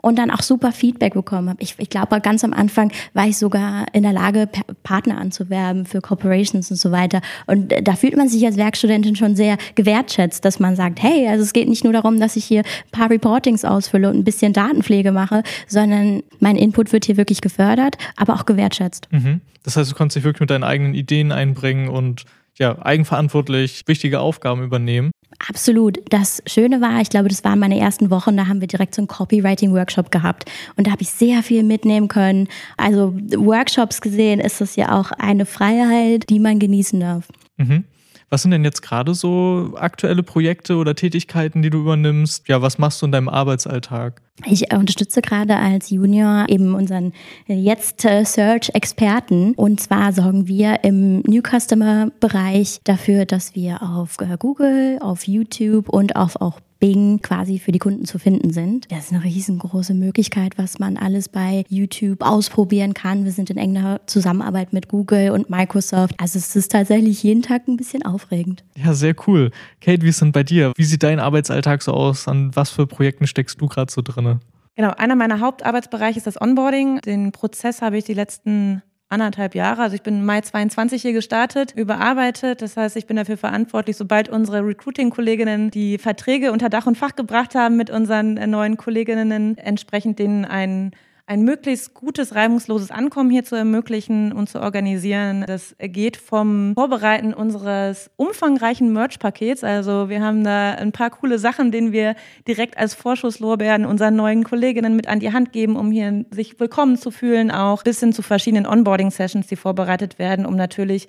und 0.04 0.16
dann 0.16 0.30
auch 0.30 0.42
super 0.42 0.70
Feedback 0.70 1.14
bekommen 1.14 1.48
habe. 1.48 1.62
Ich, 1.62 1.76
ich 1.78 1.88
glaube, 1.88 2.20
ganz 2.20 2.44
am 2.44 2.52
Anfang 2.52 2.92
war 3.14 3.26
ich 3.26 3.38
sogar 3.38 3.86
in 3.94 4.02
der 4.02 4.12
Lage, 4.12 4.48
Partner 4.82 5.18
anzuwerben 5.18 5.86
für 5.86 6.02
Corporations 6.02 6.70
und 6.70 6.76
so 6.76 6.92
weiter. 6.92 7.22
Und 7.46 7.72
da 7.82 7.94
fühlt 7.94 8.16
man 8.16 8.28
sich 8.28 8.44
als 8.44 8.56
Werkstudentin 8.56 9.16
schon 9.16 9.34
sehr 9.34 9.56
gewertschätzt, 9.74 10.44
dass 10.44 10.60
man 10.60 10.76
sagt, 10.76 11.02
hey, 11.02 11.26
also 11.28 11.42
es 11.42 11.54
geht 11.54 11.68
nicht 11.68 11.84
nur 11.84 11.94
darum, 11.94 12.20
dass 12.20 12.36
ich 12.36 12.44
hier 12.44 12.60
ein 12.60 12.90
paar 12.92 13.10
Reportings 13.10 13.64
ausfülle 13.64 14.10
und 14.10 14.16
ein 14.16 14.24
bisschen 14.24 14.52
Datenpflege 14.52 15.10
mache, 15.10 15.42
sondern 15.66 16.22
mein 16.38 16.56
Input 16.56 16.92
wird 16.92 17.06
hier 17.06 17.16
wirklich 17.16 17.40
gefördert, 17.40 17.96
aber 18.16 18.34
auch 18.34 18.44
gewertschätzt. 18.44 19.08
Mhm. 19.10 19.40
Das 19.62 19.78
heißt, 19.78 19.90
du 19.90 19.94
kannst 19.94 20.16
dich 20.16 20.24
wirklich 20.24 20.40
mit 20.40 20.50
deinen 20.50 20.64
eigenen 20.64 20.94
Ideen 20.94 21.32
einbringen 21.32 21.88
und 21.88 22.24
ja, 22.58 22.78
eigenverantwortlich 22.84 23.82
wichtige 23.86 24.20
Aufgaben 24.20 24.62
übernehmen. 24.62 25.10
Absolut. 25.48 25.98
Das 26.08 26.42
Schöne 26.46 26.80
war, 26.80 27.00
ich 27.00 27.10
glaube, 27.10 27.28
das 27.28 27.44
waren 27.44 27.58
meine 27.58 27.78
ersten 27.78 28.10
Wochen, 28.10 28.36
da 28.36 28.46
haben 28.46 28.60
wir 28.60 28.68
direkt 28.68 28.94
so 28.94 29.02
einen 29.02 29.08
Copywriting-Workshop 29.08 30.10
gehabt. 30.10 30.50
Und 30.76 30.86
da 30.86 30.92
habe 30.92 31.02
ich 31.02 31.10
sehr 31.10 31.42
viel 31.42 31.62
mitnehmen 31.62 32.08
können. 32.08 32.48
Also 32.76 33.14
Workshops 33.36 34.00
gesehen 34.00 34.40
ist 34.40 34.60
das 34.60 34.76
ja 34.76 34.98
auch 34.98 35.12
eine 35.12 35.46
Freiheit, 35.46 36.30
die 36.30 36.38
man 36.38 36.58
genießen 36.58 37.00
darf. 37.00 37.28
Mhm. 37.56 37.84
Was 38.30 38.42
sind 38.42 38.50
denn 38.50 38.64
jetzt 38.64 38.82
gerade 38.82 39.14
so 39.14 39.74
aktuelle 39.76 40.22
Projekte 40.22 40.76
oder 40.76 40.94
Tätigkeiten, 40.94 41.62
die 41.62 41.70
du 41.70 41.78
übernimmst? 41.78 42.48
Ja, 42.48 42.62
was 42.62 42.78
machst 42.78 43.00
du 43.02 43.06
in 43.06 43.12
deinem 43.12 43.28
Arbeitsalltag? 43.28 44.20
Ich 44.46 44.72
unterstütze 44.72 45.22
gerade 45.22 45.56
als 45.56 45.90
Junior 45.90 46.46
eben 46.48 46.74
unseren 46.74 47.12
jetzt 47.46 48.00
Search-Experten. 48.00 49.54
Und 49.54 49.80
zwar 49.80 50.12
sorgen 50.12 50.48
wir 50.48 50.82
im 50.82 51.20
New 51.20 51.40
Customer-Bereich 51.40 52.80
dafür, 52.82 53.26
dass 53.26 53.54
wir 53.54 53.82
auf 53.82 54.16
Google, 54.38 54.98
auf 55.00 55.28
YouTube 55.28 55.88
und 55.88 56.16
auf 56.16 56.40
auch 56.40 56.58
Bing 56.84 57.22
quasi 57.22 57.58
für 57.58 57.72
die 57.72 57.78
Kunden 57.78 58.04
zu 58.04 58.18
finden 58.18 58.52
sind. 58.52 58.92
Das 58.92 59.06
ist 59.06 59.12
eine 59.14 59.24
riesengroße 59.24 59.94
Möglichkeit, 59.94 60.58
was 60.58 60.78
man 60.78 60.98
alles 60.98 61.30
bei 61.30 61.64
YouTube 61.70 62.20
ausprobieren 62.20 62.92
kann. 62.92 63.24
Wir 63.24 63.32
sind 63.32 63.48
in 63.48 63.56
enger 63.56 64.02
Zusammenarbeit 64.04 64.74
mit 64.74 64.88
Google 64.88 65.30
und 65.30 65.48
Microsoft. 65.48 66.14
Also 66.18 66.38
es 66.38 66.54
ist 66.54 66.72
tatsächlich 66.72 67.22
jeden 67.22 67.40
Tag 67.40 67.68
ein 67.68 67.78
bisschen 67.78 68.04
aufregend. 68.04 68.64
Ja, 68.76 68.92
sehr 68.92 69.14
cool. 69.26 69.50
Kate, 69.80 70.02
wie 70.02 70.10
ist 70.10 70.20
denn 70.20 70.32
bei 70.32 70.42
dir? 70.42 70.74
Wie 70.76 70.84
sieht 70.84 71.02
dein 71.02 71.20
Arbeitsalltag 71.20 71.80
so 71.80 71.92
aus? 71.92 72.28
An 72.28 72.54
was 72.54 72.68
für 72.68 72.86
Projekten 72.86 73.26
steckst 73.26 73.58
du 73.62 73.66
gerade 73.66 73.90
so 73.90 74.02
drin? 74.02 74.40
Genau, 74.76 74.90
einer 74.90 75.16
meiner 75.16 75.40
Hauptarbeitsbereiche 75.40 76.18
ist 76.18 76.26
das 76.26 76.38
Onboarding. 76.38 77.00
Den 77.00 77.32
Prozess 77.32 77.80
habe 77.80 77.96
ich 77.96 78.04
die 78.04 78.12
letzten 78.12 78.82
anderthalb 79.08 79.54
Jahre. 79.54 79.82
Also 79.82 79.94
ich 79.94 80.02
bin 80.02 80.24
Mai 80.24 80.40
22 80.40 81.02
hier 81.02 81.12
gestartet, 81.12 81.72
überarbeitet. 81.76 82.62
Das 82.62 82.76
heißt, 82.76 82.96
ich 82.96 83.06
bin 83.06 83.16
dafür 83.16 83.36
verantwortlich, 83.36 83.96
sobald 83.96 84.28
unsere 84.28 84.66
Recruiting-Kolleginnen 84.66 85.70
die 85.70 85.98
Verträge 85.98 86.52
unter 86.52 86.68
Dach 86.68 86.86
und 86.86 86.98
Fach 86.98 87.14
gebracht 87.14 87.54
haben 87.54 87.76
mit 87.76 87.90
unseren 87.90 88.34
neuen 88.50 88.76
Kolleginnen, 88.76 89.56
entsprechend 89.58 90.18
denen 90.18 90.44
einen 90.44 90.92
ein 91.26 91.42
möglichst 91.42 91.94
gutes, 91.94 92.34
reibungsloses 92.34 92.90
Ankommen 92.90 93.30
hier 93.30 93.44
zu 93.44 93.56
ermöglichen 93.56 94.32
und 94.32 94.48
zu 94.48 94.60
organisieren. 94.60 95.44
Das 95.46 95.74
geht 95.78 96.18
vom 96.18 96.74
Vorbereiten 96.74 97.32
unseres 97.32 98.10
umfangreichen 98.16 98.92
Merch-Pakets. 98.92 99.64
Also 99.64 100.10
wir 100.10 100.22
haben 100.22 100.44
da 100.44 100.72
ein 100.72 100.92
paar 100.92 101.10
coole 101.10 101.38
Sachen, 101.38 101.72
denen 101.72 101.92
wir 101.92 102.14
direkt 102.46 102.76
als 102.76 102.94
Vorschusslorbeeren 102.94 103.86
unseren 103.86 104.16
neuen 104.16 104.44
Kolleginnen 104.44 104.96
mit 104.96 105.08
an 105.08 105.20
die 105.20 105.32
Hand 105.32 105.52
geben, 105.52 105.76
um 105.76 105.90
hier 105.90 106.26
sich 106.30 106.60
willkommen 106.60 106.98
zu 106.98 107.10
fühlen, 107.10 107.50
auch 107.50 107.82
bis 107.82 108.00
hin 108.00 108.12
zu 108.12 108.20
verschiedenen 108.20 108.66
Onboarding-Sessions, 108.66 109.46
die 109.46 109.56
vorbereitet 109.56 110.18
werden, 110.18 110.44
um 110.44 110.56
natürlich 110.56 111.08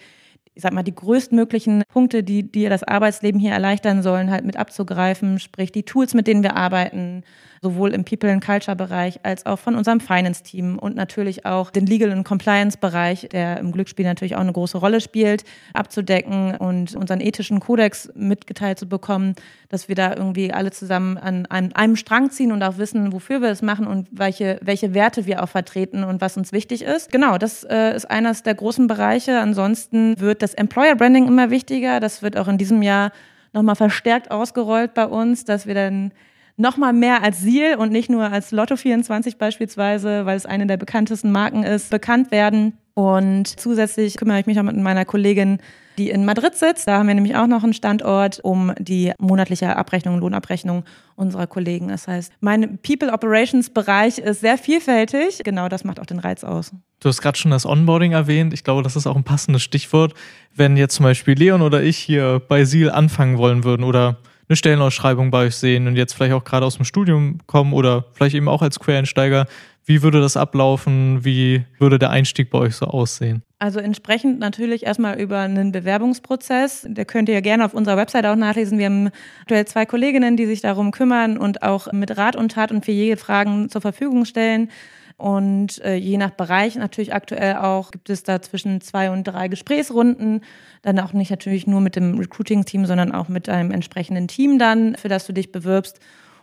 ich 0.57 0.61
sag 0.61 0.71
mal, 0.71 0.83
die 0.83 0.95
größtmöglichen 0.95 1.83
Punkte, 1.89 2.23
die, 2.23 2.49
die 2.49 2.69
das 2.69 2.81
Arbeitsleben 2.81 3.41
hier 3.41 3.51
erleichtern 3.51 4.01
sollen, 4.01 4.31
halt 4.31 4.45
mit 4.45 4.55
abzugreifen, 4.55 5.37
sprich 5.39 5.73
die 5.73 5.83
Tools, 5.83 6.13
mit 6.13 6.27
denen 6.27 6.43
wir 6.43 6.55
arbeiten, 6.55 7.23
sowohl 7.65 7.95
im 7.95 8.03
People 8.03 8.31
and 8.31 8.45
Culture 8.45 8.75
Bereich 8.75 9.19
als 9.23 9.47
auch 9.47 9.57
von 9.57 9.73
unserem 9.73 9.99
Finance 9.99 10.43
Team 10.43 10.77
und 10.77 10.95
natürlich 10.95 11.47
auch 11.47 11.71
den 11.71 11.87
Legal 11.87 12.11
and 12.11 12.23
Compliance 12.23 12.77
Bereich, 12.77 13.27
der 13.31 13.57
im 13.57 13.71
Glücksspiel 13.71 14.05
natürlich 14.05 14.35
auch 14.35 14.41
eine 14.41 14.53
große 14.53 14.77
Rolle 14.77 15.01
spielt, 15.01 15.43
abzudecken 15.73 16.55
und 16.57 16.95
unseren 16.95 17.21
ethischen 17.21 17.59
Kodex 17.59 18.11
mitgeteilt 18.13 18.77
zu 18.77 18.87
bekommen, 18.87 19.33
dass 19.69 19.87
wir 19.89 19.95
da 19.95 20.13
irgendwie 20.13 20.53
alle 20.53 20.69
zusammen 20.69 21.17
an 21.17 21.47
einem, 21.47 21.95
Strang 21.95 22.29
ziehen 22.29 22.51
und 22.51 22.61
auch 22.61 22.77
wissen, 22.77 23.11
wofür 23.11 23.41
wir 23.41 23.49
es 23.49 23.63
machen 23.63 23.87
und 23.87 24.07
welche, 24.11 24.59
welche 24.61 24.93
Werte 24.93 25.25
wir 25.25 25.41
auch 25.41 25.49
vertreten 25.49 26.03
und 26.03 26.21
was 26.21 26.37
uns 26.37 26.51
wichtig 26.51 26.83
ist. 26.83 27.11
Genau, 27.11 27.39
das 27.39 27.63
äh, 27.63 27.95
ist 27.95 28.05
eines 28.11 28.43
der 28.43 28.53
großen 28.53 28.85
Bereiche. 28.85 29.39
Ansonsten 29.39 30.19
wird 30.19 30.43
das 30.43 30.53
Employer 30.53 30.95
Branding 30.95 31.27
immer 31.27 31.49
wichtiger. 31.49 31.99
Das 31.99 32.21
wird 32.21 32.37
auch 32.37 32.47
in 32.47 32.59
diesem 32.59 32.83
Jahr 32.83 33.11
nochmal 33.53 33.75
verstärkt 33.75 34.29
ausgerollt 34.29 34.93
bei 34.93 35.07
uns, 35.07 35.45
dass 35.45 35.65
wir 35.65 35.73
dann 35.73 36.11
nochmal 36.57 36.93
mehr 36.93 37.23
als 37.23 37.41
Seal 37.41 37.75
und 37.77 37.91
nicht 37.91 38.09
nur 38.09 38.31
als 38.31 38.51
Lotto24 38.51 39.37
beispielsweise, 39.37 40.25
weil 40.25 40.37
es 40.37 40.45
eine 40.45 40.67
der 40.67 40.77
bekanntesten 40.77 41.31
Marken 41.31 41.63
ist, 41.63 41.89
bekannt 41.89 42.31
werden. 42.31 42.77
Und 42.93 43.47
zusätzlich 43.59 44.15
kümmere 44.15 44.39
ich 44.39 44.45
mich 44.45 44.57
auch 44.57 44.63
mit 44.63 44.77
meiner 44.77 45.03
Kollegin, 45.03 45.59
die 45.97 46.09
in 46.09 46.23
Madrid 46.25 46.55
sitzt. 46.55 46.87
Da 46.87 46.97
haben 46.97 47.07
wir 47.07 47.15
nämlich 47.15 47.35
auch 47.35 47.47
noch 47.47 47.63
einen 47.63 47.73
Standort, 47.73 48.39
um 48.41 48.73
die 48.79 49.11
monatliche 49.19 49.75
Abrechnung, 49.75 50.19
Lohnabrechnung 50.19 50.83
unserer 51.15 51.45
Kollegen. 51.45 51.89
Das 51.89 52.07
heißt, 52.07 52.31
mein 52.39 52.79
People 52.79 53.11
Operations 53.11 53.69
Bereich 53.69 54.17
ist 54.19 54.41
sehr 54.41 54.57
vielfältig. 54.57 55.41
Genau 55.43 55.67
das 55.67 55.83
macht 55.83 55.99
auch 55.99 56.05
den 56.05 56.19
Reiz 56.19 56.45
aus. 56.45 56.71
Du 57.01 57.09
hast 57.09 57.21
gerade 57.21 57.37
schon 57.37 57.51
das 57.51 57.65
Onboarding 57.65 58.13
erwähnt. 58.13 58.53
Ich 58.53 58.63
glaube, 58.63 58.81
das 58.81 58.95
ist 58.95 59.07
auch 59.07 59.15
ein 59.17 59.23
passendes 59.23 59.63
Stichwort. 59.63 60.13
Wenn 60.55 60.77
jetzt 60.77 60.95
zum 60.95 61.03
Beispiel 61.03 61.35
Leon 61.37 61.61
oder 61.61 61.83
ich 61.83 61.97
hier 61.97 62.41
bei 62.47 62.63
Seal 62.63 62.91
anfangen 62.91 63.37
wollen 63.37 63.65
würden 63.65 63.83
oder 63.83 64.17
eine 64.47 64.55
Stellenausschreibung 64.55 65.31
bei 65.31 65.45
euch 65.45 65.55
sehen 65.55 65.87
und 65.87 65.95
jetzt 65.95 66.13
vielleicht 66.13 66.33
auch 66.33 66.43
gerade 66.43 66.65
aus 66.65 66.75
dem 66.75 66.85
Studium 66.85 67.39
kommen 67.47 67.73
oder 67.73 68.05
vielleicht 68.13 68.35
eben 68.35 68.47
auch 68.47 68.61
als 68.61 68.79
Quereinsteiger, 68.79 69.47
wie 69.87 70.01
würde 70.01 70.19
das 70.19 70.35
ablaufen? 70.35 71.23
Wie 71.23 71.63
würde 71.77 71.99
der 71.99 72.09
Einstieg 72.09 72.49
bei 72.49 72.57
euch 72.57 72.75
so 72.75 72.87
aussehen? 72.87 73.43
Also 73.59 73.79
entsprechend 73.79 74.39
natürlich 74.39 74.83
erstmal 74.85 75.19
über 75.19 75.39
einen 75.39 75.71
Bewerbungsprozess. 75.71 76.87
Da 76.89 77.05
könnt 77.05 77.29
ihr 77.29 77.35
ja 77.35 77.41
gerne 77.41 77.65
auf 77.65 77.75
unserer 77.75 77.95
Website 77.95 78.25
auch 78.25 78.35
nachlesen. 78.35 78.79
Wir 78.79 78.87
haben 78.87 79.09
aktuell 79.41 79.65
zwei 79.65 79.85
Kolleginnen, 79.85 80.37
die 80.37 80.47
sich 80.47 80.61
darum 80.61 80.89
kümmern 80.89 81.37
und 81.37 81.61
auch 81.61 81.91
mit 81.93 82.17
Rat 82.17 82.35
und 82.35 82.53
Tat 82.53 82.71
und 82.71 82.83
für 82.83 82.91
jede 82.91 83.17
Fragen 83.17 83.69
zur 83.69 83.81
Verfügung 83.81 84.25
stellen. 84.25 84.69
Und 85.17 85.81
äh, 85.83 85.95
je 85.95 86.17
nach 86.17 86.31
Bereich 86.31 86.75
natürlich 86.75 87.13
aktuell 87.13 87.55
auch 87.55 87.91
gibt 87.91 88.09
es 88.09 88.23
da 88.23 88.41
zwischen 88.41 88.81
zwei 88.81 89.09
und 89.09 89.23
drei 89.23 89.47
Gesprächsrunden. 89.47 90.41
Dann 90.81 90.99
auch 90.99 91.13
nicht 91.13 91.31
natürlich 91.31 91.67
nur 91.67 91.79
mit 91.79 91.95
dem 91.95 92.17
Recruiting-Team, 92.17 92.85
sondern 92.85 93.13
auch 93.13 93.29
mit 93.29 93.47
einem 93.47 93.71
entsprechenden 93.71 94.27
Team 94.27 94.59
dann, 94.59 94.95
für 94.95 95.07
das 95.07 95.25
du 95.25 95.33
dich 95.33 95.53
bewirbst. 95.53 95.99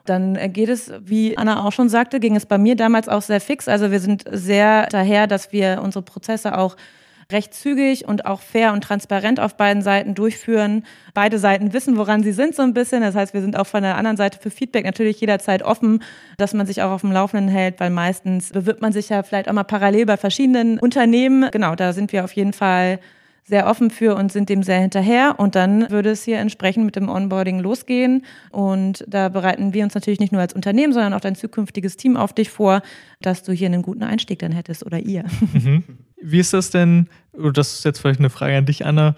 Dann 0.06 0.36
äh, 0.36 0.48
geht 0.48 0.70
es, 0.70 0.90
wie 1.00 1.36
Anna 1.36 1.64
auch 1.64 1.72
schon 1.72 1.90
sagte, 1.90 2.18
ging 2.18 2.34
es 2.34 2.46
bei 2.46 2.56
mir 2.56 2.74
damals 2.74 3.08
auch 3.08 3.22
sehr 3.22 3.40
fix. 3.40 3.68
Also 3.68 3.90
wir 3.90 4.00
sind 4.00 4.24
sehr 4.30 4.86
daher, 4.86 5.26
dass 5.26 5.52
wir 5.52 5.80
unsere 5.82 6.02
Prozesse 6.02 6.56
auch 6.56 6.76
recht 7.32 7.54
zügig 7.54 8.06
und 8.06 8.26
auch 8.26 8.40
fair 8.40 8.72
und 8.72 8.82
transparent 8.84 9.40
auf 9.40 9.56
beiden 9.56 9.82
Seiten 9.82 10.14
durchführen. 10.14 10.84
Beide 11.14 11.38
Seiten 11.38 11.72
wissen, 11.72 11.96
woran 11.96 12.22
sie 12.22 12.32
sind 12.32 12.54
so 12.54 12.62
ein 12.62 12.74
bisschen. 12.74 13.02
Das 13.02 13.14
heißt, 13.14 13.34
wir 13.34 13.40
sind 13.40 13.56
auch 13.56 13.66
von 13.66 13.82
der 13.82 13.96
anderen 13.96 14.16
Seite 14.16 14.38
für 14.38 14.50
Feedback 14.50 14.84
natürlich 14.84 15.20
jederzeit 15.20 15.62
offen, 15.62 16.02
dass 16.38 16.54
man 16.54 16.66
sich 16.66 16.82
auch 16.82 16.90
auf 16.90 17.00
dem 17.00 17.12
Laufenden 17.12 17.48
hält, 17.48 17.80
weil 17.80 17.90
meistens 17.90 18.50
bewirbt 18.50 18.82
man 18.82 18.92
sich 18.92 19.08
ja 19.08 19.22
vielleicht 19.22 19.48
auch 19.48 19.52
mal 19.54 19.64
parallel 19.64 20.06
bei 20.06 20.16
verschiedenen 20.16 20.78
Unternehmen. 20.78 21.48
Genau, 21.50 21.74
da 21.74 21.92
sind 21.92 22.12
wir 22.12 22.24
auf 22.24 22.32
jeden 22.32 22.52
Fall 22.52 23.00
sehr 23.44 23.66
offen 23.66 23.90
für 23.90 24.14
und 24.14 24.30
sind 24.30 24.48
dem 24.48 24.62
sehr 24.62 24.80
hinterher. 24.80 25.34
Und 25.38 25.54
dann 25.54 25.90
würde 25.90 26.10
es 26.10 26.24
hier 26.24 26.38
entsprechend 26.38 26.84
mit 26.84 26.96
dem 26.96 27.08
Onboarding 27.08 27.58
losgehen. 27.58 28.24
Und 28.50 29.04
da 29.08 29.28
bereiten 29.28 29.74
wir 29.74 29.84
uns 29.84 29.94
natürlich 29.94 30.20
nicht 30.20 30.32
nur 30.32 30.40
als 30.40 30.54
Unternehmen, 30.54 30.92
sondern 30.92 31.12
auch 31.12 31.20
dein 31.20 31.34
zukünftiges 31.34 31.96
Team 31.96 32.16
auf 32.16 32.32
dich 32.32 32.50
vor, 32.50 32.82
dass 33.20 33.42
du 33.42 33.52
hier 33.52 33.66
einen 33.66 33.82
guten 33.82 34.04
Einstieg 34.04 34.38
dann 34.38 34.52
hättest 34.52 34.86
oder 34.86 34.98
ihr. 34.98 35.24
Mhm. 35.52 35.84
Wie 36.22 36.38
ist 36.38 36.52
das 36.52 36.70
denn, 36.70 37.08
das 37.32 37.74
ist 37.74 37.84
jetzt 37.84 38.00
vielleicht 38.00 38.20
eine 38.20 38.30
Frage 38.30 38.56
an 38.56 38.66
dich, 38.66 38.86
Anna, 38.86 39.14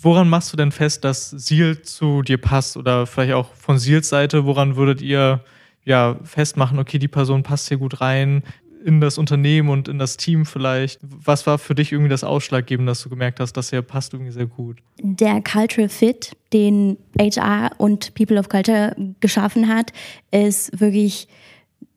woran 0.00 0.28
machst 0.28 0.52
du 0.52 0.56
denn 0.56 0.72
fest, 0.72 1.04
dass 1.04 1.30
Seal 1.30 1.82
zu 1.82 2.22
dir 2.22 2.38
passt? 2.38 2.76
Oder 2.76 3.06
vielleicht 3.06 3.34
auch 3.34 3.52
von 3.54 3.78
Seals 3.78 4.08
Seite, 4.08 4.44
woran 4.46 4.76
würdet 4.76 5.02
ihr 5.02 5.44
ja 5.84 6.16
festmachen, 6.24 6.78
okay, 6.78 6.98
die 6.98 7.08
Person 7.08 7.42
passt 7.42 7.68
hier 7.68 7.78
gut 7.78 8.00
rein? 8.00 8.42
in 8.86 9.00
das 9.00 9.18
Unternehmen 9.18 9.68
und 9.68 9.88
in 9.88 9.98
das 9.98 10.16
Team 10.16 10.46
vielleicht. 10.46 11.00
Was 11.02 11.44
war 11.48 11.58
für 11.58 11.74
dich 11.74 11.90
irgendwie 11.90 12.08
das 12.08 12.22
Ausschlaggebende, 12.22 12.90
dass 12.90 13.02
du 13.02 13.08
gemerkt 13.08 13.40
hast, 13.40 13.54
dass 13.54 13.72
er 13.72 13.82
passt 13.82 14.12
irgendwie 14.14 14.30
sehr 14.30 14.46
gut? 14.46 14.78
Der 15.00 15.42
Cultural 15.42 15.88
Fit, 15.88 16.36
den 16.52 16.96
HR 17.18 17.72
und 17.78 18.14
People 18.14 18.38
of 18.38 18.48
Culture 18.48 18.94
geschaffen 19.18 19.66
hat, 19.66 19.92
ist 20.30 20.78
wirklich 20.78 21.26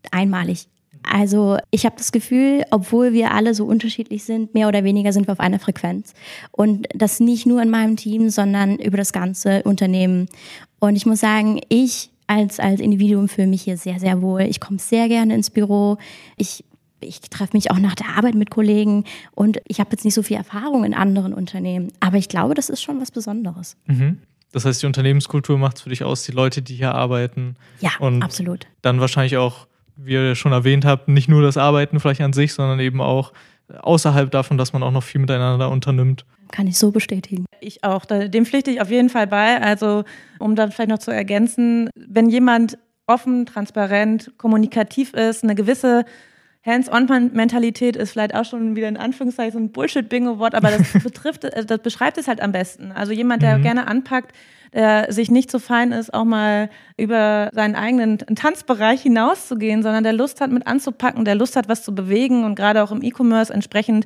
einmalig. 0.09 0.65
Also 1.03 1.57
ich 1.71 1.85
habe 1.85 1.95
das 1.97 2.11
Gefühl, 2.11 2.63
obwohl 2.71 3.13
wir 3.13 3.33
alle 3.33 3.53
so 3.53 3.65
unterschiedlich 3.65 4.23
sind, 4.23 4.53
mehr 4.53 4.67
oder 4.67 4.83
weniger 4.83 5.13
sind 5.13 5.27
wir 5.27 5.31
auf 5.31 5.39
einer 5.39 5.59
Frequenz. 5.59 6.13
Und 6.51 6.87
das 6.93 7.19
nicht 7.19 7.45
nur 7.45 7.61
in 7.61 7.69
meinem 7.69 7.95
Team, 7.95 8.29
sondern 8.29 8.77
über 8.77 8.97
das 8.97 9.13
ganze 9.13 9.63
Unternehmen. 9.63 10.27
Und 10.79 10.95
ich 10.95 11.05
muss 11.05 11.19
sagen, 11.19 11.61
ich 11.69 12.11
als, 12.27 12.59
als 12.59 12.79
Individuum 12.79 13.27
fühle 13.27 13.47
mich 13.47 13.63
hier 13.63 13.77
sehr, 13.77 13.99
sehr 13.99 14.21
wohl. 14.21 14.41
Ich 14.41 14.59
komme 14.59 14.77
sehr 14.77 15.07
gerne 15.07 15.33
ins 15.33 15.49
Büro. 15.49 15.97
Ich 16.37 16.63
ich 17.01 17.21
treffe 17.21 17.55
mich 17.55 17.71
auch 17.71 17.79
nach 17.79 17.95
der 17.95 18.09
Arbeit 18.17 18.35
mit 18.35 18.49
Kollegen 18.49 19.05
und 19.33 19.61
ich 19.67 19.79
habe 19.79 19.91
jetzt 19.91 20.03
nicht 20.03 20.13
so 20.13 20.23
viel 20.23 20.37
Erfahrung 20.37 20.83
in 20.83 20.93
anderen 20.93 21.33
Unternehmen, 21.33 21.93
aber 22.01 22.17
ich 22.17 22.29
glaube, 22.29 22.55
das 22.55 22.69
ist 22.69 22.81
schon 22.81 22.99
was 22.99 23.11
Besonderes. 23.11 23.77
Mhm. 23.85 24.19
Das 24.51 24.65
heißt, 24.65 24.81
die 24.81 24.87
Unternehmenskultur 24.87 25.57
macht 25.57 25.77
es 25.77 25.83
für 25.83 25.89
dich 25.89 26.03
aus, 26.03 26.23
die 26.23 26.31
Leute, 26.31 26.61
die 26.61 26.75
hier 26.75 26.95
arbeiten. 26.95 27.55
Ja, 27.81 27.91
und 27.99 28.23
absolut. 28.23 28.65
Dann 28.81 28.99
wahrscheinlich 28.99 29.37
auch, 29.37 29.67
wie 30.03 30.13
ihr 30.13 30.35
schon 30.35 30.51
erwähnt 30.51 30.85
habt, 30.85 31.07
nicht 31.07 31.29
nur 31.29 31.41
das 31.41 31.57
Arbeiten 31.57 31.99
vielleicht 31.99 32.21
an 32.21 32.33
sich, 32.33 32.53
sondern 32.53 32.79
eben 32.79 33.01
auch 33.01 33.33
außerhalb 33.81 34.31
davon, 34.31 34.57
dass 34.57 34.73
man 34.73 34.83
auch 34.83 34.91
noch 34.91 35.03
viel 35.03 35.21
miteinander 35.21 35.69
unternimmt. 35.69 36.25
Kann 36.51 36.67
ich 36.67 36.77
so 36.77 36.91
bestätigen. 36.91 37.45
Ich 37.59 37.83
auch. 37.83 38.05
Dem 38.05 38.45
pflichte 38.45 38.71
ich 38.71 38.81
auf 38.81 38.89
jeden 38.89 39.09
Fall 39.09 39.27
bei. 39.27 39.61
Also, 39.61 40.03
um 40.39 40.55
dann 40.55 40.71
vielleicht 40.71 40.89
noch 40.89 40.99
zu 40.99 41.11
ergänzen, 41.11 41.89
wenn 41.95 42.29
jemand 42.29 42.77
offen, 43.05 43.45
transparent, 43.45 44.31
kommunikativ 44.37 45.13
ist, 45.13 45.43
eine 45.43 45.55
gewisse 45.55 46.05
Hands-on-Mentalität 46.65 47.95
ist 47.95 48.11
vielleicht 48.11 48.35
auch 48.35 48.45
schon 48.45 48.75
wieder 48.75 48.89
in 48.89 48.97
Anführungszeichen 48.97 49.53
so 49.53 49.59
ein 49.59 49.71
Bullshit-Bingo-Wort, 49.71 50.55
aber 50.55 50.71
das 50.71 50.91
betrifft, 51.03 51.45
äh, 51.45 51.65
das 51.65 51.79
beschreibt 51.79 52.17
es 52.17 52.27
halt 52.27 52.41
am 52.41 52.51
besten. 52.51 52.91
Also 52.91 53.13
jemand, 53.13 53.41
der 53.41 53.57
mhm. 53.57 53.63
gerne 53.63 53.87
anpackt, 53.87 54.33
der 54.73 55.11
sich 55.11 55.31
nicht 55.31 55.51
so 55.51 55.59
fein 55.59 55.91
ist, 55.91 56.13
auch 56.13 56.25
mal 56.25 56.69
über 56.97 57.49
seinen 57.53 57.75
eigenen 57.75 58.17
Tanzbereich 58.17 59.01
hinauszugehen, 59.01 59.83
sondern 59.83 60.03
der 60.03 60.13
Lust 60.13 60.41
hat, 60.41 60.51
mit 60.51 60.67
anzupacken, 60.67 61.25
der 61.25 61.35
Lust 61.35 61.55
hat, 61.55 61.69
was 61.69 61.83
zu 61.83 61.95
bewegen 61.95 62.43
und 62.43 62.55
gerade 62.55 62.83
auch 62.83 62.91
im 62.91 63.01
E-Commerce 63.01 63.53
entsprechend 63.53 64.05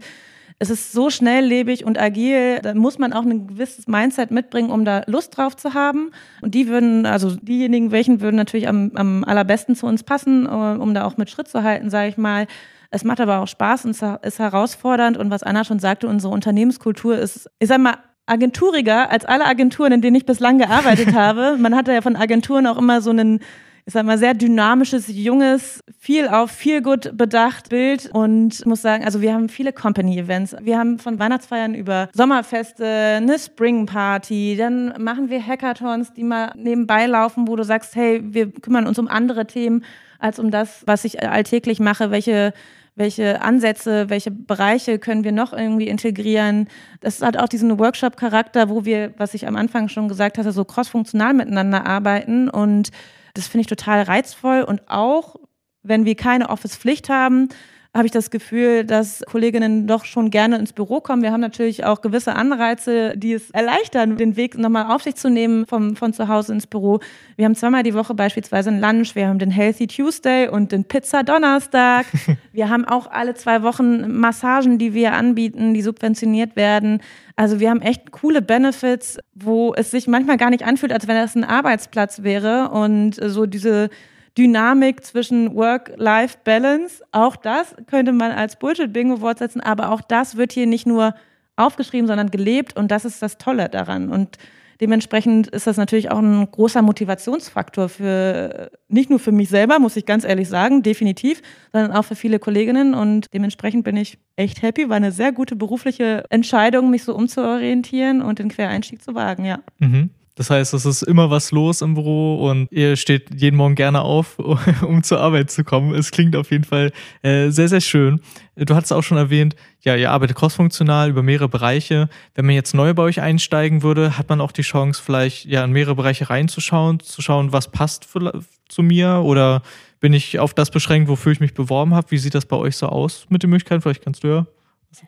es 0.60 0.70
ist 0.70 0.92
so 0.92 1.10
schnelllebig 1.10 1.84
und 1.84 2.00
agil, 2.00 2.60
da 2.62 2.74
muss 2.74 2.98
man 2.98 3.14
auch 3.14 3.24
ein 3.24 3.48
gewisses 3.48 3.88
Mindset 3.88 4.32
mitbringen, 4.32 4.70
um 4.70 4.86
da 4.86 5.04
Lust 5.08 5.38
drauf 5.38 5.56
zu 5.56 5.74
haben. 5.74 6.12
Und 6.42 6.56
die 6.56 6.68
würden, 6.68 7.06
also 7.06 7.36
diejenigen, 7.36 7.92
welchen 7.92 8.22
würden 8.22 8.36
natürlich 8.36 8.68
am, 8.68 8.92
am 8.96 9.24
allerbesten 9.24 9.76
zu 9.76 9.88
uns 9.88 10.04
passen, 10.04 10.46
äh, 10.46 10.50
um 10.50 10.94
da 10.94 11.06
auch 11.06 11.18
mit 11.18 11.30
Schritt 11.30 11.48
zu 11.48 11.64
halten, 11.64 11.90
sage 11.90 12.10
ich 12.10 12.18
mal. 12.18 12.48
Es 12.92 13.04
macht 13.04 13.20
aber 13.20 13.40
auch 13.40 13.48
Spaß 13.48 13.86
und 13.86 14.02
ist 14.22 14.40
herausfordernd. 14.40 15.18
Und 15.18 15.32
was 15.32 15.44
Anna 15.44 15.64
schon 15.64 15.80
sagte, 15.80 16.08
unsere 16.08 16.32
Unternehmenskultur 16.32 17.18
ist, 17.18 17.50
ich 17.60 17.68
sag 17.68 17.80
mal, 17.80 17.98
agenturiger 18.26 19.10
als 19.10 19.26
alle 19.26 19.46
Agenturen, 19.46 19.92
in 19.92 20.02
denen 20.02 20.16
ich 20.16 20.26
bislang 20.26 20.58
gearbeitet 20.58 21.14
habe. 21.16 21.58
Man 21.58 21.76
hatte 21.76 21.94
ja 21.94 22.02
von 22.02 22.16
Agenturen 22.16 22.68
auch 22.68 22.78
immer 22.78 23.02
so 23.02 23.10
einen 23.10 23.40
ich 23.86 23.94
sag 23.94 24.06
mal, 24.06 24.18
sehr 24.18 24.34
dynamisches, 24.34 25.08
junges, 25.10 25.82
viel 26.00 26.30
auf 26.30 26.52
viel 26.52 26.82
gut 26.82 27.18
bedacht 27.18 27.70
Bild 27.70 28.10
und 28.14 28.66
muss 28.66 28.82
sagen, 28.82 29.04
also 29.04 29.22
wir 29.22 29.34
haben 29.34 29.50
viele 29.50 29.74
Company-Events. 29.74 30.56
Wir 30.62 30.80
haben 30.80 31.00
von 31.00 31.20
Weihnachtsfeiern 31.20 31.76
über 31.76 32.08
Sommerfeste, 32.14 32.86
eine 32.86 33.38
Spring 33.38 33.86
Party, 33.86 34.56
dann 34.58 34.94
machen 35.04 35.30
wir 35.30 35.46
Hackathons, 35.46 36.14
die 36.14 36.24
mal 36.24 36.54
nebenbei 36.56 37.08
laufen, 37.08 37.48
wo 37.48 37.58
du 37.58 37.64
sagst, 37.64 37.96
hey, 37.96 38.22
wir 38.24 38.52
kümmern 38.52 38.88
uns 38.88 39.00
um 39.00 39.10
andere 39.10 39.48
Themen 39.48 39.84
als 40.18 40.40
um 40.40 40.50
das, 40.50 40.84
was 40.86 41.04
ich 41.04 41.22
alltäglich 41.22 41.82
mache, 41.82 42.10
welche 42.10 42.54
welche 42.96 43.42
Ansätze, 43.42 44.10
welche 44.10 44.32
Bereiche 44.32 45.00
können 45.00 45.24
wir 45.24 45.32
noch 45.32 45.54
irgendwie 45.54 45.88
integrieren. 45.88 46.68
Das 47.02 47.22
hat 47.22 47.38
auch 47.38 47.48
diesen 47.48 47.80
Workshop-Charakter, 47.80 48.70
wo 48.70 48.86
wir, 48.86 49.14
was 49.18 49.34
ich 49.34 49.48
am 49.48 49.56
Anfang 49.56 49.90
schon 49.90 50.08
gesagt 50.08 50.38
hatte, 50.38 50.52
so 50.52 50.64
crossfunktional 50.64 51.34
miteinander 51.34 51.86
arbeiten 51.86 52.50
und 52.50 52.92
das 53.34 53.48
finde 53.48 53.62
ich 53.62 53.68
total 53.68 54.04
reizvoll 54.04 54.62
und 54.62 54.82
auch, 54.88 55.38
wenn 55.82 56.06
wir 56.06 56.16
keine 56.16 56.50
Office-Pflicht 56.50 57.10
haben, 57.10 57.50
habe 57.94 58.08
ich 58.08 58.12
das 58.12 58.32
Gefühl, 58.32 58.86
dass 58.86 59.24
Kolleginnen 59.30 59.86
doch 59.86 60.06
schon 60.06 60.32
gerne 60.32 60.58
ins 60.58 60.74
Büro 60.74 61.00
kommen. 61.00 61.22
Wir 61.22 61.32
haben 61.32 61.42
natürlich 61.42 61.86
auch 61.86 62.02
gewisse 62.02 62.34
Anreize, 62.34 63.16
die 63.16 63.34
es 63.34 63.52
erleichtern, 63.52 64.18
den 64.18 64.36
Weg 64.36 64.58
nochmal 64.58 64.92
auf 64.92 65.04
sich 65.04 65.16
zu 65.16 65.30
nehmen 65.30 65.68
vom, 65.68 65.96
von 65.96 66.12
zu 66.12 66.28
Hause 66.28 66.54
ins 66.54 66.66
Büro. 66.66 67.02
Wir 67.36 67.46
haben 67.46 67.54
zweimal 67.54 67.84
die 67.84 67.94
Woche 67.94 68.16
beispielsweise 68.16 68.72
ein 68.72 68.82
Lunch, 68.82 69.14
wir 69.14 69.28
haben 69.28 69.38
den 69.38 69.52
Healthy 69.52 69.86
Tuesday 69.86 70.48
und 70.48 70.72
den 70.72 70.86
Pizza 70.86 71.22
Donnerstag. 71.22 72.08
wir 72.52 72.70
haben 72.70 72.86
auch 72.86 73.06
alle 73.12 73.36
zwei 73.36 73.62
Wochen 73.62 74.20
Massagen, 74.20 74.80
die 74.80 74.96
wir 74.96 75.14
anbieten, 75.14 75.76
die 75.76 75.84
subventioniert 75.84 76.56
werden. 76.56 77.00
Also 77.36 77.60
wir 77.60 77.70
haben 77.70 77.82
echt 77.82 78.12
coole 78.12 78.42
Benefits, 78.42 79.20
wo 79.36 79.76
es 79.76 79.92
sich 79.92 80.08
manchmal 80.08 80.38
gar 80.38 80.50
nicht 80.50 80.66
anfühlt, 80.66 80.92
als 80.92 81.08
wenn 81.08 81.16
das 81.16 81.36
ein 81.36 81.44
Arbeitsplatz 81.44 82.24
wäre 82.24 82.70
und 82.70 83.20
so 83.22 83.46
diese 83.46 83.90
Dynamik 84.38 85.04
zwischen 85.06 85.56
Work-Life-Balance. 85.56 87.04
Auch 87.12 87.36
das 87.36 87.76
könnte 87.88 88.12
man 88.12 88.32
als 88.32 88.58
Bullshit-Bingo 88.58 89.18
fortsetzen, 89.18 89.62
aber 89.62 89.92
auch 89.92 90.02
das 90.02 90.38
wird 90.38 90.54
hier 90.54 90.66
nicht 90.66 90.88
nur 90.88 91.14
aufgeschrieben, 91.56 92.08
sondern 92.08 92.32
gelebt 92.32 92.76
und 92.76 92.90
das 92.90 93.06
ist 93.06 93.22
das 93.22 93.38
Tolle 93.38 93.70
daran. 93.70 94.10
Und 94.10 94.38
dementsprechend 94.82 95.48
ist 95.48 95.68
das 95.68 95.78
natürlich 95.78 96.10
auch 96.10 96.20
ein 96.20 96.50
großer 96.50 96.82
Motivationsfaktor 96.82 97.90
für, 97.90 98.72
nicht 98.88 99.12
nur 99.12 99.20
für 99.20 99.32
mich 99.32 99.50
selber, 99.50 99.78
muss 99.78 99.96
ich 99.96 100.06
ganz 100.06 100.24
ehrlich 100.24 100.50
sagen, 100.50 100.82
definitiv, 100.82 101.42
sondern 101.72 101.92
auch 101.92 102.04
für 102.04 102.16
viele 102.16 102.40
Kolleginnen 102.40 102.96
und 102.96 103.28
dementsprechend 103.34 103.84
bin 103.84 103.98
ich 103.98 104.18
echt 104.36 104.64
happy. 104.64 104.90
War 104.90 104.98
eine 104.98 105.12
sehr 105.12 105.32
gute 105.32 105.56
berufliche 105.56 106.26
Entscheidung, 106.30 106.90
mich 106.90 107.04
so 107.04 107.16
umzuorientieren 107.16 108.22
und 108.24 108.40
den 108.40 108.50
Quereinstieg 108.50 109.04
zu 109.04 109.14
wagen, 109.14 109.46
ja. 109.46 109.60
Mhm. 109.78 110.10
Das 110.36 110.50
heißt, 110.50 110.74
es 110.74 110.86
ist 110.86 111.04
immer 111.04 111.30
was 111.30 111.52
los 111.52 111.82
im 111.82 111.94
Büro 111.94 112.50
und 112.50 112.72
ihr 112.72 112.96
steht 112.96 113.30
jeden 113.40 113.56
Morgen 113.56 113.76
gerne 113.76 114.02
auf, 114.02 114.40
um 114.82 115.04
zur 115.04 115.20
Arbeit 115.20 115.52
zu 115.52 115.64
kommen. 115.64 115.94
Es 115.94 116.10
klingt 116.10 116.36
auf 116.36 116.50
jeden 116.50 116.64
Fall 116.64 116.92
äh, 117.22 117.50
sehr, 117.50 117.68
sehr 117.68 117.82
schön. 117.82 118.20
Du 118.56 118.76
hattest 118.76 118.94
auch 118.94 119.04
schon 119.04 119.18
erwähnt, 119.18 119.56
ja, 119.82 119.96
ihr 119.96 120.10
arbeitet 120.10 120.36
crossfunktional 120.36 121.10
über 121.10 121.22
mehrere 121.22 121.50
Bereiche. 121.50 122.10
Wenn 122.34 122.46
man 122.46 122.56
jetzt 122.56 122.74
neu 122.74 122.94
bei 122.96 123.04
euch 123.04 123.22
einsteigen 123.22 123.84
würde, 123.84 124.18
hat 124.18 124.30
man 124.30 124.42
auch 124.42 124.52
die 124.52 124.64
Chance, 124.64 125.02
vielleicht 125.04 125.46
ja 125.46 125.64
in 125.64 125.72
mehrere 125.72 125.96
Bereiche 125.96 126.30
reinzuschauen, 126.30 127.00
zu 127.00 127.22
schauen, 127.22 127.52
was 127.52 127.70
passt 127.70 128.06
für, 128.06 128.42
zu 128.70 128.82
mir 128.82 129.22
oder 129.24 129.62
bin 130.00 130.14
ich 130.14 130.40
auf 130.40 130.54
das 130.56 130.72
beschränkt, 130.72 131.10
wofür 131.10 131.32
ich 131.32 131.40
mich 131.42 131.54
beworben 131.54 131.94
habe? 131.94 132.10
Wie 132.10 132.18
sieht 132.18 132.34
das 132.34 132.46
bei 132.46 132.58
euch 132.58 132.76
so 132.76 132.88
aus 132.88 133.28
mit 133.30 133.44
den 133.44 133.52
Möglichkeiten? 133.52 133.82
Vielleicht 133.82 134.04
kannst 134.04 134.24
du 134.24 134.28
ja 134.28 134.48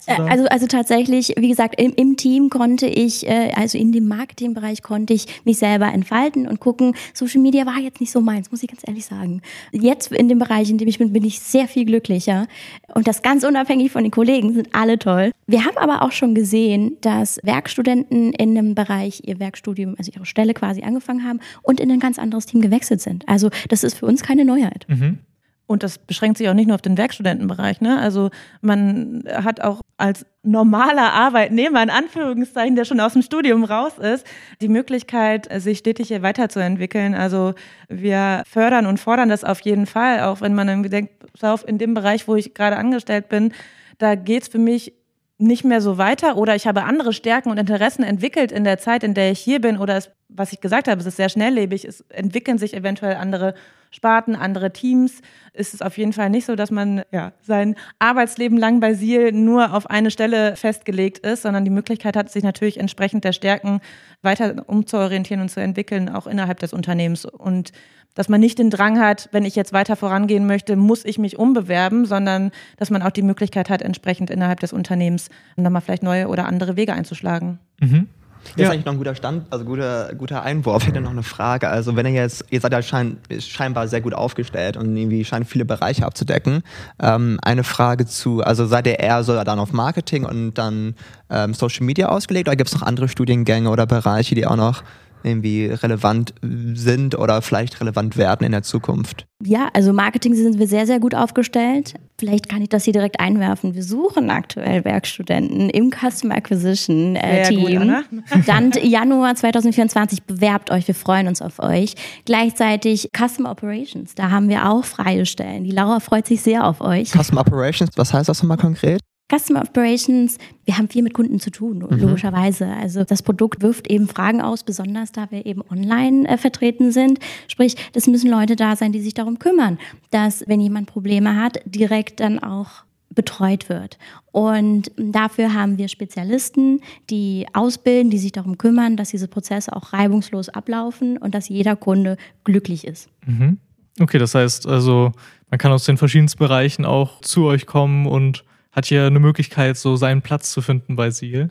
äh, 0.08 0.14
also, 0.14 0.46
also 0.46 0.68
tatsächlich, 0.68 1.34
wie 1.38 1.50
gesagt, 1.50 1.80
im, 1.80 1.94
im 1.96 2.18
Team 2.18 2.50
konnte 2.50 2.88
ich, 2.88 3.28
äh, 3.28 3.52
also 3.56 3.78
in 3.78 3.92
dem 3.92 4.08
Marketingbereich 4.08 4.82
konnte 4.82 5.14
ich 5.14 5.28
mich 5.46 5.58
selber 5.58 5.92
entfalten 5.92 6.48
und 6.48 6.60
gucken. 6.60 6.96
Social 7.14 7.42
Media 7.42 7.66
war 7.66 7.80
jetzt 7.80 8.00
nicht 8.00 8.12
so 8.12 8.22
meins, 8.22 8.52
muss 8.52 8.64
ich 8.64 8.70
ganz 8.70 8.82
ehrlich 8.86 9.06
sagen. 9.06 9.42
Jetzt 9.72 10.12
in 10.12 10.30
dem 10.30 10.40
Bereich, 10.40 10.70
in 10.70 10.78
dem 10.78 10.88
ich 10.88 10.98
bin, 10.98 11.14
bin 11.14 11.24
ich 11.24 11.40
sehr 11.40 11.68
viel 11.68 11.86
glücklicher. 11.86 12.48
Und 12.94 13.08
das 13.08 13.22
ganz 13.22 13.44
unabhängig 13.44 13.92
von 13.92 14.04
den 14.04 14.12
Kollegen, 14.12 14.54
sind 14.54 14.70
alle 14.74 15.00
toll. 15.00 15.32
Wir 15.48 15.66
haben 15.66 15.78
aber 15.78 16.02
auch 16.02 16.12
schon 16.12 16.34
gesehen, 16.34 16.98
dass 17.02 17.40
Werkstudenten 17.44 18.34
in 18.34 18.58
einem 18.58 18.76
Bereich 18.76 19.22
ihr 19.26 19.40
Werkstudium, 19.40 19.96
also 19.98 20.12
ihre 20.14 20.26
Stelle 20.26 20.54
quasi 20.54 20.82
angefangen 20.82 21.24
haben 21.24 21.40
und 21.62 21.80
in 21.80 21.92
ein 21.92 22.00
ganz 22.00 22.18
anderes 22.20 22.46
Team 22.46 22.62
gewechselt 22.62 23.02
sind. 23.02 23.28
Also 23.28 23.50
das 23.70 23.84
ist 23.84 23.96
für 23.96 24.06
uns 24.06 24.24
keine 24.24 24.46
Neuheit. 24.46 24.86
Mhm. 24.88 25.20
Und 25.68 25.82
das 25.82 25.98
beschränkt 25.98 26.38
sich 26.38 26.48
auch 26.48 26.54
nicht 26.54 26.68
nur 26.68 26.76
auf 26.76 26.82
den 26.82 26.98
Werkstudentenbereich. 26.98 27.82
Ne? 27.82 28.00
Also 28.00 28.30
man 28.62 29.24
hat 29.28 29.62
auch 29.62 29.82
als 29.98 30.26
normaler 30.44 31.14
Arbeitnehmer, 31.14 31.82
in 31.82 31.90
Anführungszeichen, 31.90 32.76
der 32.76 32.86
schon 32.86 33.00
aus 33.00 33.14
dem 33.14 33.24
Studium 33.24 33.64
raus 33.64 33.98
ist, 33.98 34.28
die 34.62 34.68
Möglichkeit, 34.68 35.50
sich 35.62 35.80
stetig 35.80 36.10
hier 36.10 36.22
weiterzuentwickeln. 36.22 37.16
Also 37.16 37.54
wir 37.90 38.44
fördern 38.46 38.86
und 38.86 39.00
fordern 39.00 39.30
das 39.30 39.44
auf 39.44 39.62
jeden 39.62 39.88
Fall, 39.88 40.22
auch 40.22 40.42
wenn 40.42 40.54
man 40.54 40.70
irgendwie 40.70 40.90
denkt, 40.90 41.14
auf 41.42 41.68
in 41.68 41.78
dem 41.78 41.94
Bereich, 41.96 42.28
wo 42.28 42.36
ich 42.36 42.54
gerade 42.54 42.78
angestellt 42.78 43.30
bin, 43.30 43.52
da 43.98 44.16
geht's 44.16 44.48
für 44.48 44.60
mich 44.60 44.94
nicht 45.38 45.66
mehr 45.66 45.82
so 45.82 45.98
weiter 45.98 46.38
oder 46.38 46.56
ich 46.56 46.66
habe 46.66 46.84
andere 46.84 47.12
Stärken 47.12 47.50
und 47.50 47.58
Interessen 47.58 48.04
entwickelt 48.04 48.52
in 48.52 48.64
der 48.64 48.78
Zeit, 48.78 49.04
in 49.04 49.14
der 49.14 49.32
ich 49.32 49.40
hier 49.40 49.60
bin 49.60 49.78
oder 49.78 49.98
es, 49.98 50.12
was 50.28 50.54
ich 50.54 50.62
gesagt 50.62 50.88
habe, 50.88 51.00
es 51.00 51.08
ist 51.08 51.18
sehr 51.18 51.30
schnelllebig, 51.30 51.86
es 51.86 52.02
entwickeln 52.10 52.58
sich 52.58 52.74
eventuell 52.74 53.16
andere 53.16 53.54
Sparten, 53.92 54.36
andere 54.36 54.74
Teams. 54.74 55.22
Ist 55.54 55.74
es 55.74 55.82
auf 55.82 55.98
jeden 55.98 56.12
Fall 56.12 56.30
nicht 56.30 56.46
so, 56.46 56.56
dass 56.56 56.70
man 56.70 57.04
ja, 57.12 57.32
sein 57.42 57.76
Arbeitsleben 57.98 58.58
lang 58.58 58.82
bei 58.82 58.94
SIL 58.94 59.32
nur 59.32 59.74
auf 59.74 59.90
eine 59.90 60.12
Stelle 60.12 60.58
festgelegt 60.58 61.20
ist, 61.20 61.44
sondern 61.44 61.64
die 61.64 61.72
Möglichkeit 61.72 62.18
hat, 62.18 62.30
sich 62.30 62.44
natürlich 62.44 62.80
entsprechend 62.80 63.24
der 63.24 63.32
Stärken 63.32 63.80
weiter 64.22 64.66
umzuorientieren 64.68 65.42
und 65.42 65.50
zu 65.50 65.62
entwickeln, 65.62 66.10
auch 66.10 66.28
innerhalb 66.28 66.60
des 66.60 66.74
Unternehmens. 66.74 67.24
Und 67.24 67.72
dass 68.16 68.28
man 68.28 68.42
nicht 68.42 68.60
den 68.60 68.70
Drang 68.70 69.00
hat, 69.00 69.30
wenn 69.32 69.46
ich 69.46 69.56
jetzt 69.56 69.72
weiter 69.72 69.96
vorangehen 69.96 70.46
möchte, 70.46 70.76
muss 70.76 71.06
ich 71.06 71.18
mich 71.18 71.38
umbewerben, 71.40 72.06
sondern 72.06 72.52
dass 72.76 72.90
man 72.90 73.02
auch 73.02 73.12
die 73.12 73.22
Möglichkeit 73.22 73.70
hat, 73.70 73.82
entsprechend 73.82 74.30
innerhalb 74.30 74.60
des 74.60 74.74
Unternehmens 74.74 75.30
nochmal 75.56 75.82
vielleicht 75.82 76.04
neue 76.04 76.28
oder 76.28 76.48
andere 76.48 76.76
Wege 76.76 76.94
einzuschlagen. 76.94 77.60
Mhm. 77.80 78.10
Das 78.54 78.56
ja. 78.56 78.64
ist 78.66 78.72
eigentlich 78.72 78.86
noch 78.86 78.94
ein 78.94 78.98
guter 78.98 79.16
Stand, 79.16 79.46
also 79.52 79.66
guter, 79.66 80.14
guter 80.16 80.44
Einwurf. 80.44 80.84
Ich 80.84 80.90
hätte 80.90 81.02
noch 81.02 81.12
eine 81.12 81.24
Frage. 81.24 81.70
Also 81.70 81.96
wenn 81.96 82.06
ihr 82.06 82.14
jetzt, 82.14 82.46
ihr 82.50 82.62
seid 82.62 82.72
ja 82.72 82.82
schein, 82.82 83.18
scheinbar 83.40 83.88
sehr 83.88 84.02
gut 84.02 84.14
aufgestellt 84.14 84.78
und 84.78 84.96
irgendwie 84.96 85.26
scheint 85.26 85.48
viele 85.48 85.66
Bereiche 85.66 86.06
abzudecken. 86.06 86.64
Ähm, 87.02 87.40
eine 87.42 87.64
Frage 87.64 88.06
zu, 88.06 88.42
also 88.42 88.66
seid 88.66 88.88
ihr 88.88 89.00
eher 89.00 89.24
so 89.24 89.42
dann 89.44 89.60
auf 89.60 89.74
Marketing 89.74 90.26
und 90.26 90.54
dann 90.54 90.96
ähm, 91.30 91.54
Social 91.54 91.86
Media 91.86 92.10
ausgelegt 92.10 92.48
oder 92.48 92.56
gibt 92.56 92.70
es 92.70 92.76
noch 92.76 92.84
andere 92.84 93.08
Studiengänge 93.08 93.70
oder 93.70 93.86
Bereiche, 93.86 94.36
die 94.36 94.46
auch 94.46 94.56
noch 94.56 94.84
irgendwie 95.26 95.66
relevant 95.66 96.34
sind 96.42 97.18
oder 97.18 97.42
vielleicht 97.42 97.82
relevant 97.82 98.18
werden 98.18 98.46
in 98.46 98.52
der 98.52 98.64
Zukunft? 98.64 99.26
Ja, 99.44 99.70
also 99.74 99.92
Marketing 99.92 100.34
sind 100.34 100.60
wir 100.60 100.68
sehr, 100.68 100.86
sehr 100.86 101.00
gut 101.00 101.14
aufgestellt. 101.14 101.96
Vielleicht 102.18 102.48
kann 102.48 102.62
ich 102.62 102.70
das 102.70 102.86
hier 102.86 102.94
direkt 102.94 103.20
einwerfen. 103.20 103.76
Wir 103.76 103.84
suchen 103.84 104.30
aktuell 104.30 104.86
Werkstudenten 104.86 105.70
im 105.70 105.92
Customer 105.92 106.36
Acquisition 106.36 107.18
äh, 107.18 107.48
Team. 107.50 107.90
Gut, 108.10 108.46
Dann 108.48 108.72
Januar 108.82 109.36
2024 109.36 110.24
bewerbt 110.24 110.72
euch. 110.72 110.88
Wir 110.88 110.96
freuen 110.96 111.28
uns 111.28 111.42
auf 111.42 111.60
euch. 111.60 111.96
Gleichzeitig 112.26 113.10
Customer 113.16 113.52
Operations. 113.52 114.16
Da 114.16 114.32
haben 114.32 114.48
wir 114.48 114.70
auch 114.70 114.86
freie 114.86 115.26
Stellen. 115.26 115.66
Die 115.66 115.72
Laura 115.72 116.00
freut 116.00 116.28
sich 116.28 116.42
sehr 116.42 116.66
auf 116.66 116.80
euch. 116.80 117.12
Customer 117.12 117.42
Operations, 117.42 117.92
was 117.98 118.14
heißt 118.14 118.30
das 118.30 118.42
nochmal 118.42 118.58
konkret? 118.58 119.02
Customer 119.34 119.64
Operations, 119.64 120.38
wir 120.66 120.78
haben 120.78 120.88
viel 120.88 121.02
mit 121.02 121.14
Kunden 121.14 121.40
zu 121.40 121.50
tun, 121.50 121.80
mhm. 121.80 121.98
logischerweise. 122.00 122.68
Also 122.68 123.04
das 123.04 123.24
Produkt 123.24 123.62
wirft 123.62 123.90
eben 123.90 124.08
Fragen 124.08 124.42
aus, 124.42 124.64
besonders 124.64 125.12
da 125.12 125.32
wir 125.32 125.46
eben 125.46 125.62
online 125.70 126.28
äh, 126.28 126.38
vertreten 126.38 126.92
sind. 126.92 127.20
Sprich, 127.48 127.76
es 127.94 128.08
müssen 128.08 128.30
Leute 128.30 128.56
da 128.56 128.76
sein, 128.76 128.92
die 128.92 129.02
sich 129.02 129.16
darum 129.16 129.40
kümmern, 129.40 129.80
dass, 130.12 130.44
wenn 130.48 130.62
jemand 130.62 130.88
Probleme 130.88 131.42
hat, 131.42 131.60
direkt 131.66 132.20
dann 132.20 132.40
auch 132.40 132.84
betreut 133.16 133.70
wird. 133.70 133.98
Und 134.32 134.92
dafür 134.98 135.54
haben 135.54 135.78
wir 135.78 135.88
Spezialisten, 135.88 136.82
die 137.10 137.48
ausbilden, 137.54 138.12
die 138.12 138.18
sich 138.18 138.34
darum 138.34 138.58
kümmern, 138.58 138.98
dass 138.98 139.10
diese 139.10 139.28
Prozesse 139.28 139.76
auch 139.76 139.94
reibungslos 139.94 140.50
ablaufen 140.50 141.18
und 141.18 141.34
dass 141.34 141.50
jeder 141.50 141.76
Kunde 141.76 142.18
glücklich 142.44 142.86
ist. 142.86 143.10
Mhm. 143.26 143.58
Okay, 144.00 144.20
das 144.20 144.36
heißt 144.36 144.68
also, 144.68 145.14
man 145.50 145.58
kann 145.58 145.72
aus 145.72 145.86
den 145.86 145.98
verschiedensten 145.98 146.40
Bereichen 146.40 146.86
auch 146.86 147.22
zu 147.22 147.46
euch 147.46 147.66
kommen 147.66 148.06
und 148.06 148.44
hat 148.76 148.86
hier 148.86 149.06
eine 149.06 149.20
Möglichkeit, 149.20 149.78
so 149.78 149.96
seinen 149.96 150.22
Platz 150.22 150.52
zu 150.52 150.62
finden 150.62 150.96
bei 150.96 151.10
Siegel. 151.10 151.50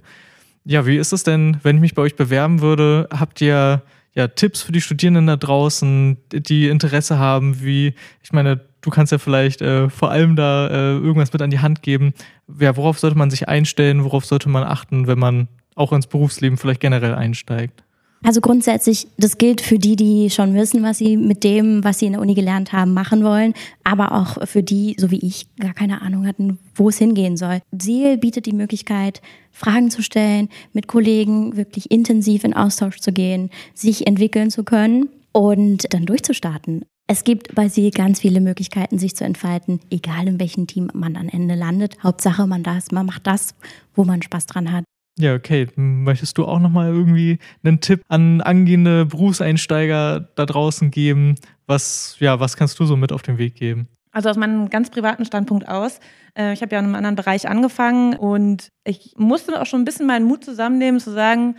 Ja, 0.65 0.87
wie 0.87 0.97
ist 0.97 1.13
es 1.13 1.25
denn, 1.25 1.59
wenn 1.63 1.77
ich 1.77 1.83
mich 1.83 1.95
bei 1.95 2.03
euch 2.03 2.17
bewerben 2.17 2.61
würde? 2.61 3.09
Habt 3.11 3.41
ihr 3.41 3.83
ja 4.15 4.29
Tipps 4.29 4.63
für 4.63 4.73
die 4.73 4.81
Studierenden 4.81 5.27
da 5.27 5.37
draußen, 5.37 6.19
die 6.33 6.69
Interesse 6.69 7.19
haben? 7.19 7.63
Wie, 7.63 7.95
ich 8.23 8.33
meine, 8.33 8.61
du 8.81 8.91
kannst 8.91 9.13
ja 9.13 9.19
vielleicht 9.19 9.63
äh, 9.63 9.89
vor 9.89 10.11
allem 10.11 10.37
da 10.37 10.69
äh, 10.69 10.93
irgendwas 10.93 11.33
mit 11.33 11.43
an 11.43 11.51
die 11.51 11.61
Hand 11.61 11.83
geben. 11.83 12.13
Ja, 12.61 12.77
worauf 12.77 12.99
sollte 12.99 13.17
man 13.17 13.31
sich 13.31 13.49
einstellen? 13.49 14.05
Worauf 14.05 14.25
sollte 14.25 14.49
man 14.49 14.65
achten, 14.65 15.07
wenn 15.07 15.19
man 15.19 15.49
auch 15.75 15.93
ins 15.93 16.07
Berufsleben 16.07 16.59
vielleicht 16.59 16.81
generell 16.81 17.15
einsteigt? 17.15 17.84
Also 18.25 18.41
grundsätzlich, 18.41 19.07
das 19.19 19.37
gilt 19.37 19.61
für 19.61 19.79
die, 19.79 19.97
die 19.97 20.31
schon 20.31 20.55
wissen, 20.55 20.83
was 20.83 20.97
sie 20.97 21.19
mit 21.19 21.45
dem, 21.45 21.85
was 21.85 21.99
sie 21.99 22.07
in 22.07 22.13
der 22.13 22.23
Uni 22.23 22.33
gelernt 22.33 22.73
haben, 22.73 22.95
machen 22.95 23.23
wollen, 23.23 23.53
aber 23.85 24.13
auch 24.13 24.49
für 24.49 24.63
die, 24.63 24.97
so 24.99 25.11
wie 25.11 25.19
ich, 25.19 25.47
gar 25.61 25.75
keine 25.75 26.01
Ahnung 26.01 26.27
hatten, 26.27 26.59
wo 26.75 26.89
es 26.89 26.97
hingehen 26.97 27.37
soll. 27.37 27.61
Seal 27.79 28.17
bietet 28.17 28.47
die 28.47 28.55
Möglichkeit, 28.55 29.21
Fragen 29.53 29.91
zu 29.91 30.03
stellen, 30.03 30.49
mit 30.73 30.89
Kollegen 30.89 31.59
wirklich 31.59 31.91
intensiv 31.91 32.45
in 32.45 32.55
Austausch 32.55 32.99
zu 32.99 33.13
gehen, 33.13 33.51
sich 33.75 34.07
entwickeln 34.07 34.51
zu 34.51 34.65
können 34.65 35.11
und 35.33 35.93
dann 35.93 36.07
durchzustarten. 36.07 36.87
Es 37.07 37.25
gibt 37.25 37.55
bei 37.55 37.69
Sie 37.69 37.91
ganz 37.91 38.21
viele 38.21 38.41
Möglichkeiten, 38.41 38.99
sich 38.99 39.15
zu 39.15 39.25
entfalten, 39.25 39.81
egal 39.91 40.27
in 40.27 40.41
welchem 40.41 40.67
Team 40.67 40.91
man 40.95 41.17
am 41.17 41.29
Ende 41.29 41.57
landet. 41.57 42.03
Hauptsache, 42.03 42.47
man, 42.47 42.63
das, 42.63 42.91
man 42.91 43.05
macht 43.05 43.27
das, 43.27 43.55
wo 43.95 44.05
man 44.05 44.23
Spaß 44.23 44.47
dran 44.47 44.73
hat. 44.73 44.85
Ja, 45.17 45.35
okay. 45.35 45.69
Möchtest 45.77 46.39
du 46.39 46.45
auch 46.45 46.59
nochmal 46.59 46.89
irgendwie 46.89 47.39
einen 47.63 47.81
Tipp 47.81 48.03
an 48.09 48.41
angehende 48.41 49.07
Berufseinsteiger 49.07 50.29
da 50.35 50.47
draußen 50.47 50.91
geben? 50.91 51.37
Was, 51.67 52.17
ja, 52.19 52.41
was 52.41 52.57
kannst 52.57 52.79
du 52.81 52.85
so 52.85 52.97
mit 52.97 53.13
auf 53.13 53.23
den 53.23 53.39
Weg 53.39 53.55
geben? 53.55 53.89
Also 54.11 54.29
aus 54.29 54.37
meinem 54.37 54.71
ganz 54.71 54.91
privaten 54.91 55.25
Standpunkt 55.25 55.69
aus. 55.69 56.01
Äh, 56.37 56.53
ich 56.53 56.63
habe 56.63 56.73
ja 56.73 56.79
in 56.79 56.87
einem 56.87 56.95
anderen 56.95 57.17
Bereich 57.17 57.49
angefangen 57.49 58.17
und 58.17 58.71
ich 58.85 59.15
musste 59.17 59.61
auch 59.61 59.67
schon 59.67 59.83
ein 59.83 59.85
bisschen 59.85 60.07
meinen 60.07 60.27
Mut 60.27 60.45
zusammennehmen, 60.45 61.01
zu 61.01 61.11
sagen, 61.11 61.57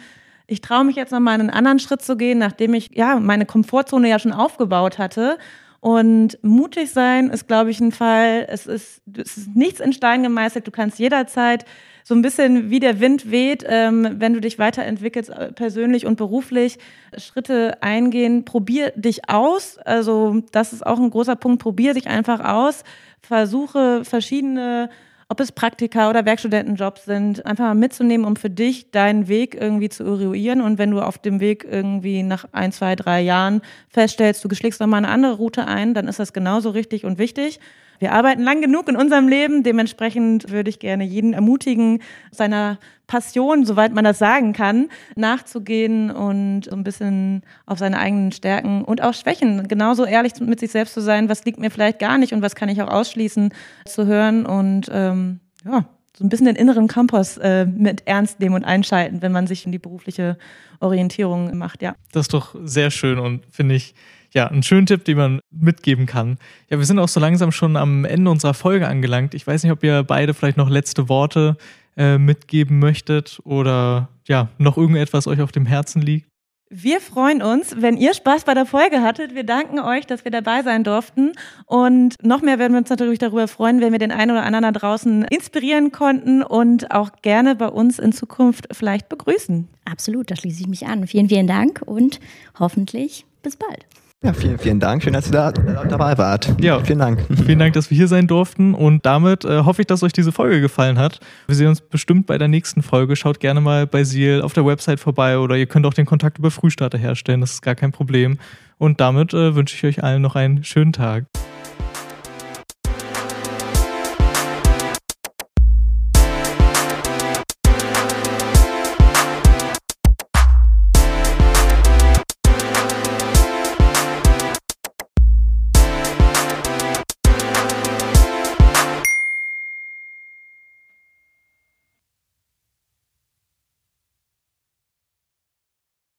ich 0.47 0.61
traue 0.61 0.83
mich 0.83 0.95
jetzt 0.95 1.11
nochmal 1.11 1.39
einen 1.39 1.49
anderen 1.49 1.79
Schritt 1.79 2.01
zu 2.01 2.17
gehen, 2.17 2.37
nachdem 2.37 2.73
ich 2.73 2.91
ja 2.93 3.19
meine 3.19 3.45
Komfortzone 3.45 4.09
ja 4.09 4.19
schon 4.19 4.31
aufgebaut 4.31 4.99
hatte. 4.99 5.37
Und 5.79 6.39
mutig 6.43 6.91
sein 6.91 7.29
ist, 7.29 7.47
glaube 7.47 7.71
ich, 7.71 7.79
ein 7.79 7.91
Fall. 7.91 8.47
Es 8.49 8.67
ist, 8.67 9.01
es 9.17 9.37
ist 9.37 9.55
nichts 9.55 9.79
in 9.79 9.93
Stein 9.93 10.23
gemeißelt. 10.23 10.65
Du 10.65 10.71
kannst 10.71 10.97
jederzeit 10.97 11.65
so 12.07 12.13
ein 12.13 12.21
bisschen 12.21 12.69
wie 12.69 12.79
der 12.79 12.99
Wind 12.99 13.31
weht, 13.31 13.65
ähm, 13.67 14.07
wenn 14.19 14.33
du 14.33 14.39
dich 14.39 14.59
weiterentwickelst, 14.59 15.31
äh, 15.31 15.51
persönlich 15.51 16.05
und 16.05 16.17
beruflich, 16.17 16.77
Schritte 17.17 17.81
eingehen. 17.81 18.45
Probier 18.45 18.91
dich 18.95 19.27
aus. 19.27 19.79
Also, 19.79 20.43
das 20.51 20.71
ist 20.71 20.85
auch 20.85 20.99
ein 20.99 21.09
großer 21.09 21.35
Punkt. 21.35 21.63
Probier 21.63 21.95
dich 21.95 22.07
einfach 22.07 22.41
aus. 22.41 22.83
Versuche 23.21 24.05
verschiedene 24.05 24.91
ob 25.27 25.39
es 25.39 25.51
Praktika 25.51 26.07
oder 26.07 26.23
Werkstudentenjobs 26.23 27.05
sind, 27.05 27.43
einfach 27.47 27.65
mal 27.65 27.73
mitzunehmen, 27.73 28.27
um 28.27 28.35
für 28.35 28.51
dich 28.51 28.91
deinen 28.91 29.27
Weg 29.27 29.55
irgendwie 29.59 29.89
zu 29.89 30.03
eruieren. 30.03 30.61
Und 30.61 30.77
wenn 30.77 30.91
du 30.91 31.01
auf 31.01 31.17
dem 31.17 31.39
Weg 31.39 31.65
irgendwie 31.67 32.21
nach 32.21 32.45
ein, 32.51 32.71
zwei, 32.71 32.95
drei 32.95 33.21
Jahren 33.21 33.61
feststellst, 33.89 34.43
du 34.43 34.49
geschlägst 34.49 34.79
nochmal 34.79 34.99
eine 34.99 35.07
andere 35.07 35.33
Route 35.33 35.65
ein, 35.65 35.95
dann 35.95 36.07
ist 36.07 36.19
das 36.19 36.31
genauso 36.31 36.69
richtig 36.69 37.05
und 37.05 37.17
wichtig. 37.17 37.59
Wir 37.99 38.11
arbeiten 38.11 38.43
lang 38.43 38.61
genug 38.61 38.89
in 38.89 38.95
unserem 38.95 39.27
Leben. 39.27 39.63
Dementsprechend 39.63 40.51
würde 40.51 40.69
ich 40.69 40.79
gerne 40.79 41.03
jeden 41.03 41.33
ermutigen, 41.33 42.01
seiner 42.31 42.77
Passion, 43.07 43.65
soweit 43.65 43.93
man 43.93 44.03
das 44.03 44.17
sagen 44.17 44.53
kann, 44.53 44.89
nachzugehen 45.15 46.09
und 46.11 46.65
so 46.65 46.75
ein 46.75 46.83
bisschen 46.83 47.43
auf 47.65 47.77
seine 47.77 47.99
eigenen 47.99 48.31
Stärken 48.31 48.83
und 48.83 49.01
auch 49.01 49.13
Schwächen 49.13 49.67
genauso 49.67 50.05
ehrlich 50.05 50.33
mit 50.39 50.59
sich 50.59 50.71
selbst 50.71 50.93
zu 50.93 51.01
sein, 51.01 51.29
was 51.29 51.45
liegt 51.45 51.59
mir 51.59 51.69
vielleicht 51.69 51.99
gar 51.99 52.17
nicht 52.17 52.33
und 52.33 52.41
was 52.41 52.55
kann 52.55 52.69
ich 52.69 52.81
auch 52.81 52.89
ausschließen, 52.89 53.53
zu 53.85 54.05
hören 54.07 54.45
und 54.45 54.89
ähm, 54.91 55.39
ja, 55.63 55.85
so 56.17 56.23
ein 56.23 56.29
bisschen 56.29 56.45
den 56.45 56.55
inneren 56.55 56.87
Kompass 56.87 57.37
äh, 57.37 57.65
mit 57.65 58.07
ernst 58.07 58.39
nehmen 58.39 58.55
und 58.55 58.63
einschalten, 58.63 59.21
wenn 59.21 59.31
man 59.31 59.47
sich 59.47 59.65
in 59.65 59.71
die 59.71 59.79
berufliche 59.79 60.37
Orientierung 60.79 61.57
macht, 61.57 61.81
ja. 61.81 61.95
Das 62.11 62.21
ist 62.21 62.33
doch 62.33 62.55
sehr 62.63 62.89
schön 62.89 63.19
und 63.19 63.45
finde 63.51 63.75
ich 63.75 63.93
ja, 64.35 64.47
ein 64.47 64.63
schöner 64.63 64.85
Tipp, 64.85 65.05
den 65.05 65.17
man 65.17 65.39
mitgeben 65.49 66.05
kann. 66.05 66.37
Ja, 66.69 66.77
wir 66.77 66.85
sind 66.85 66.99
auch 66.99 67.07
so 67.07 67.19
langsam 67.19 67.51
schon 67.51 67.77
am 67.77 68.03
Ende 68.03 68.29
unserer 68.29 68.53
Folge 68.53 68.87
angelangt. 68.87 69.33
Ich 69.33 69.47
weiß 69.47 69.63
nicht, 69.63 69.71
ob 69.71 69.83
ihr 69.83 70.03
beide 70.03 70.33
vielleicht 70.33 70.57
noch 70.57 70.69
letzte 70.69 71.07
Worte 71.07 71.55
äh, 71.97 72.17
mitgeben 72.17 72.79
möchtet 72.79 73.39
oder 73.45 74.09
ja, 74.27 74.49
noch 74.57 74.77
irgendetwas 74.77 75.27
euch 75.27 75.41
auf 75.41 75.53
dem 75.53 75.65
Herzen 75.65 76.01
liegt. 76.01 76.27
Wir 76.69 76.99
freuen 76.99 77.41
uns, 77.41 77.75
wenn 77.79 77.95
ihr 77.95 78.13
Spaß 78.13 78.43
bei 78.43 78.53
der 78.53 78.65
Folge 78.65 79.01
hattet. 79.01 79.35
Wir 79.35 79.45
danken 79.45 79.79
euch, 79.79 80.07
dass 80.07 80.25
wir 80.25 80.31
dabei 80.31 80.63
sein 80.63 80.83
durften. 80.83 81.31
Und 81.67 82.15
noch 82.21 82.41
mehr 82.41 82.59
werden 82.59 82.73
wir 82.73 82.79
uns 82.79 82.89
natürlich 82.89 83.19
darüber 83.19 83.47
freuen, 83.47 83.79
wenn 83.79 83.93
wir 83.93 83.99
den 83.99 84.11
einen 84.11 84.31
oder 84.31 84.43
anderen 84.43 84.63
da 84.63 84.71
draußen 84.71 85.23
inspirieren 85.25 85.91
konnten 85.91 86.43
und 86.43 86.91
auch 86.91 87.11
gerne 87.21 87.55
bei 87.55 87.67
uns 87.67 87.99
in 87.99 88.11
Zukunft 88.11 88.67
vielleicht 88.71 89.07
begrüßen. 89.07 89.69
Absolut, 89.85 90.31
da 90.31 90.35
schließe 90.35 90.61
ich 90.61 90.67
mich 90.67 90.87
an. 90.87 91.07
Vielen, 91.07 91.29
vielen 91.29 91.47
Dank 91.47 91.81
und 91.85 92.19
hoffentlich 92.59 93.25
bis 93.43 93.55
bald. 93.55 93.85
Ja, 94.25 94.33
vielen, 94.33 94.57
vielen 94.57 94.79
Dank. 94.79 95.03
Schön, 95.03 95.13
dass 95.13 95.27
ihr 95.27 95.33
da 95.33 95.51
dabei 95.51 96.17
wart. 96.17 96.55
Ja, 96.59 96.79
vielen 96.79 96.97
Dank. 96.97 97.23
Vielen 97.45 97.59
Dank, 97.59 97.75
dass 97.75 97.91
wir 97.91 97.95
hier 97.95 98.07
sein 98.07 98.25
durften. 98.25 98.73
Und 98.73 99.05
damit 99.05 99.45
äh, 99.45 99.59
hoffe 99.59 99.83
ich, 99.83 99.87
dass 99.87 100.01
euch 100.01 100.13
diese 100.13 100.31
Folge 100.31 100.61
gefallen 100.61 100.97
hat. 100.97 101.19
Wir 101.45 101.55
sehen 101.55 101.67
uns 101.67 101.79
bestimmt 101.79 102.25
bei 102.25 102.39
der 102.39 102.47
nächsten 102.47 102.81
Folge. 102.81 103.15
Schaut 103.15 103.39
gerne 103.39 103.61
mal 103.61 103.85
bei 103.85 104.03
Seal 104.03 104.41
auf 104.41 104.53
der 104.53 104.65
Website 104.65 104.99
vorbei 104.99 105.37
oder 105.37 105.57
ihr 105.57 105.67
könnt 105.67 105.85
auch 105.85 105.93
den 105.93 106.07
Kontakt 106.07 106.39
über 106.39 106.49
Frühstarter 106.49 106.97
herstellen. 106.97 107.39
Das 107.41 107.51
ist 107.51 107.61
gar 107.61 107.75
kein 107.75 107.91
Problem. 107.91 108.39
Und 108.79 108.99
damit 108.99 109.31
äh, 109.35 109.53
wünsche 109.53 109.75
ich 109.75 109.83
euch 109.83 110.03
allen 110.03 110.23
noch 110.23 110.35
einen 110.35 110.63
schönen 110.63 110.91
Tag. 110.91 111.25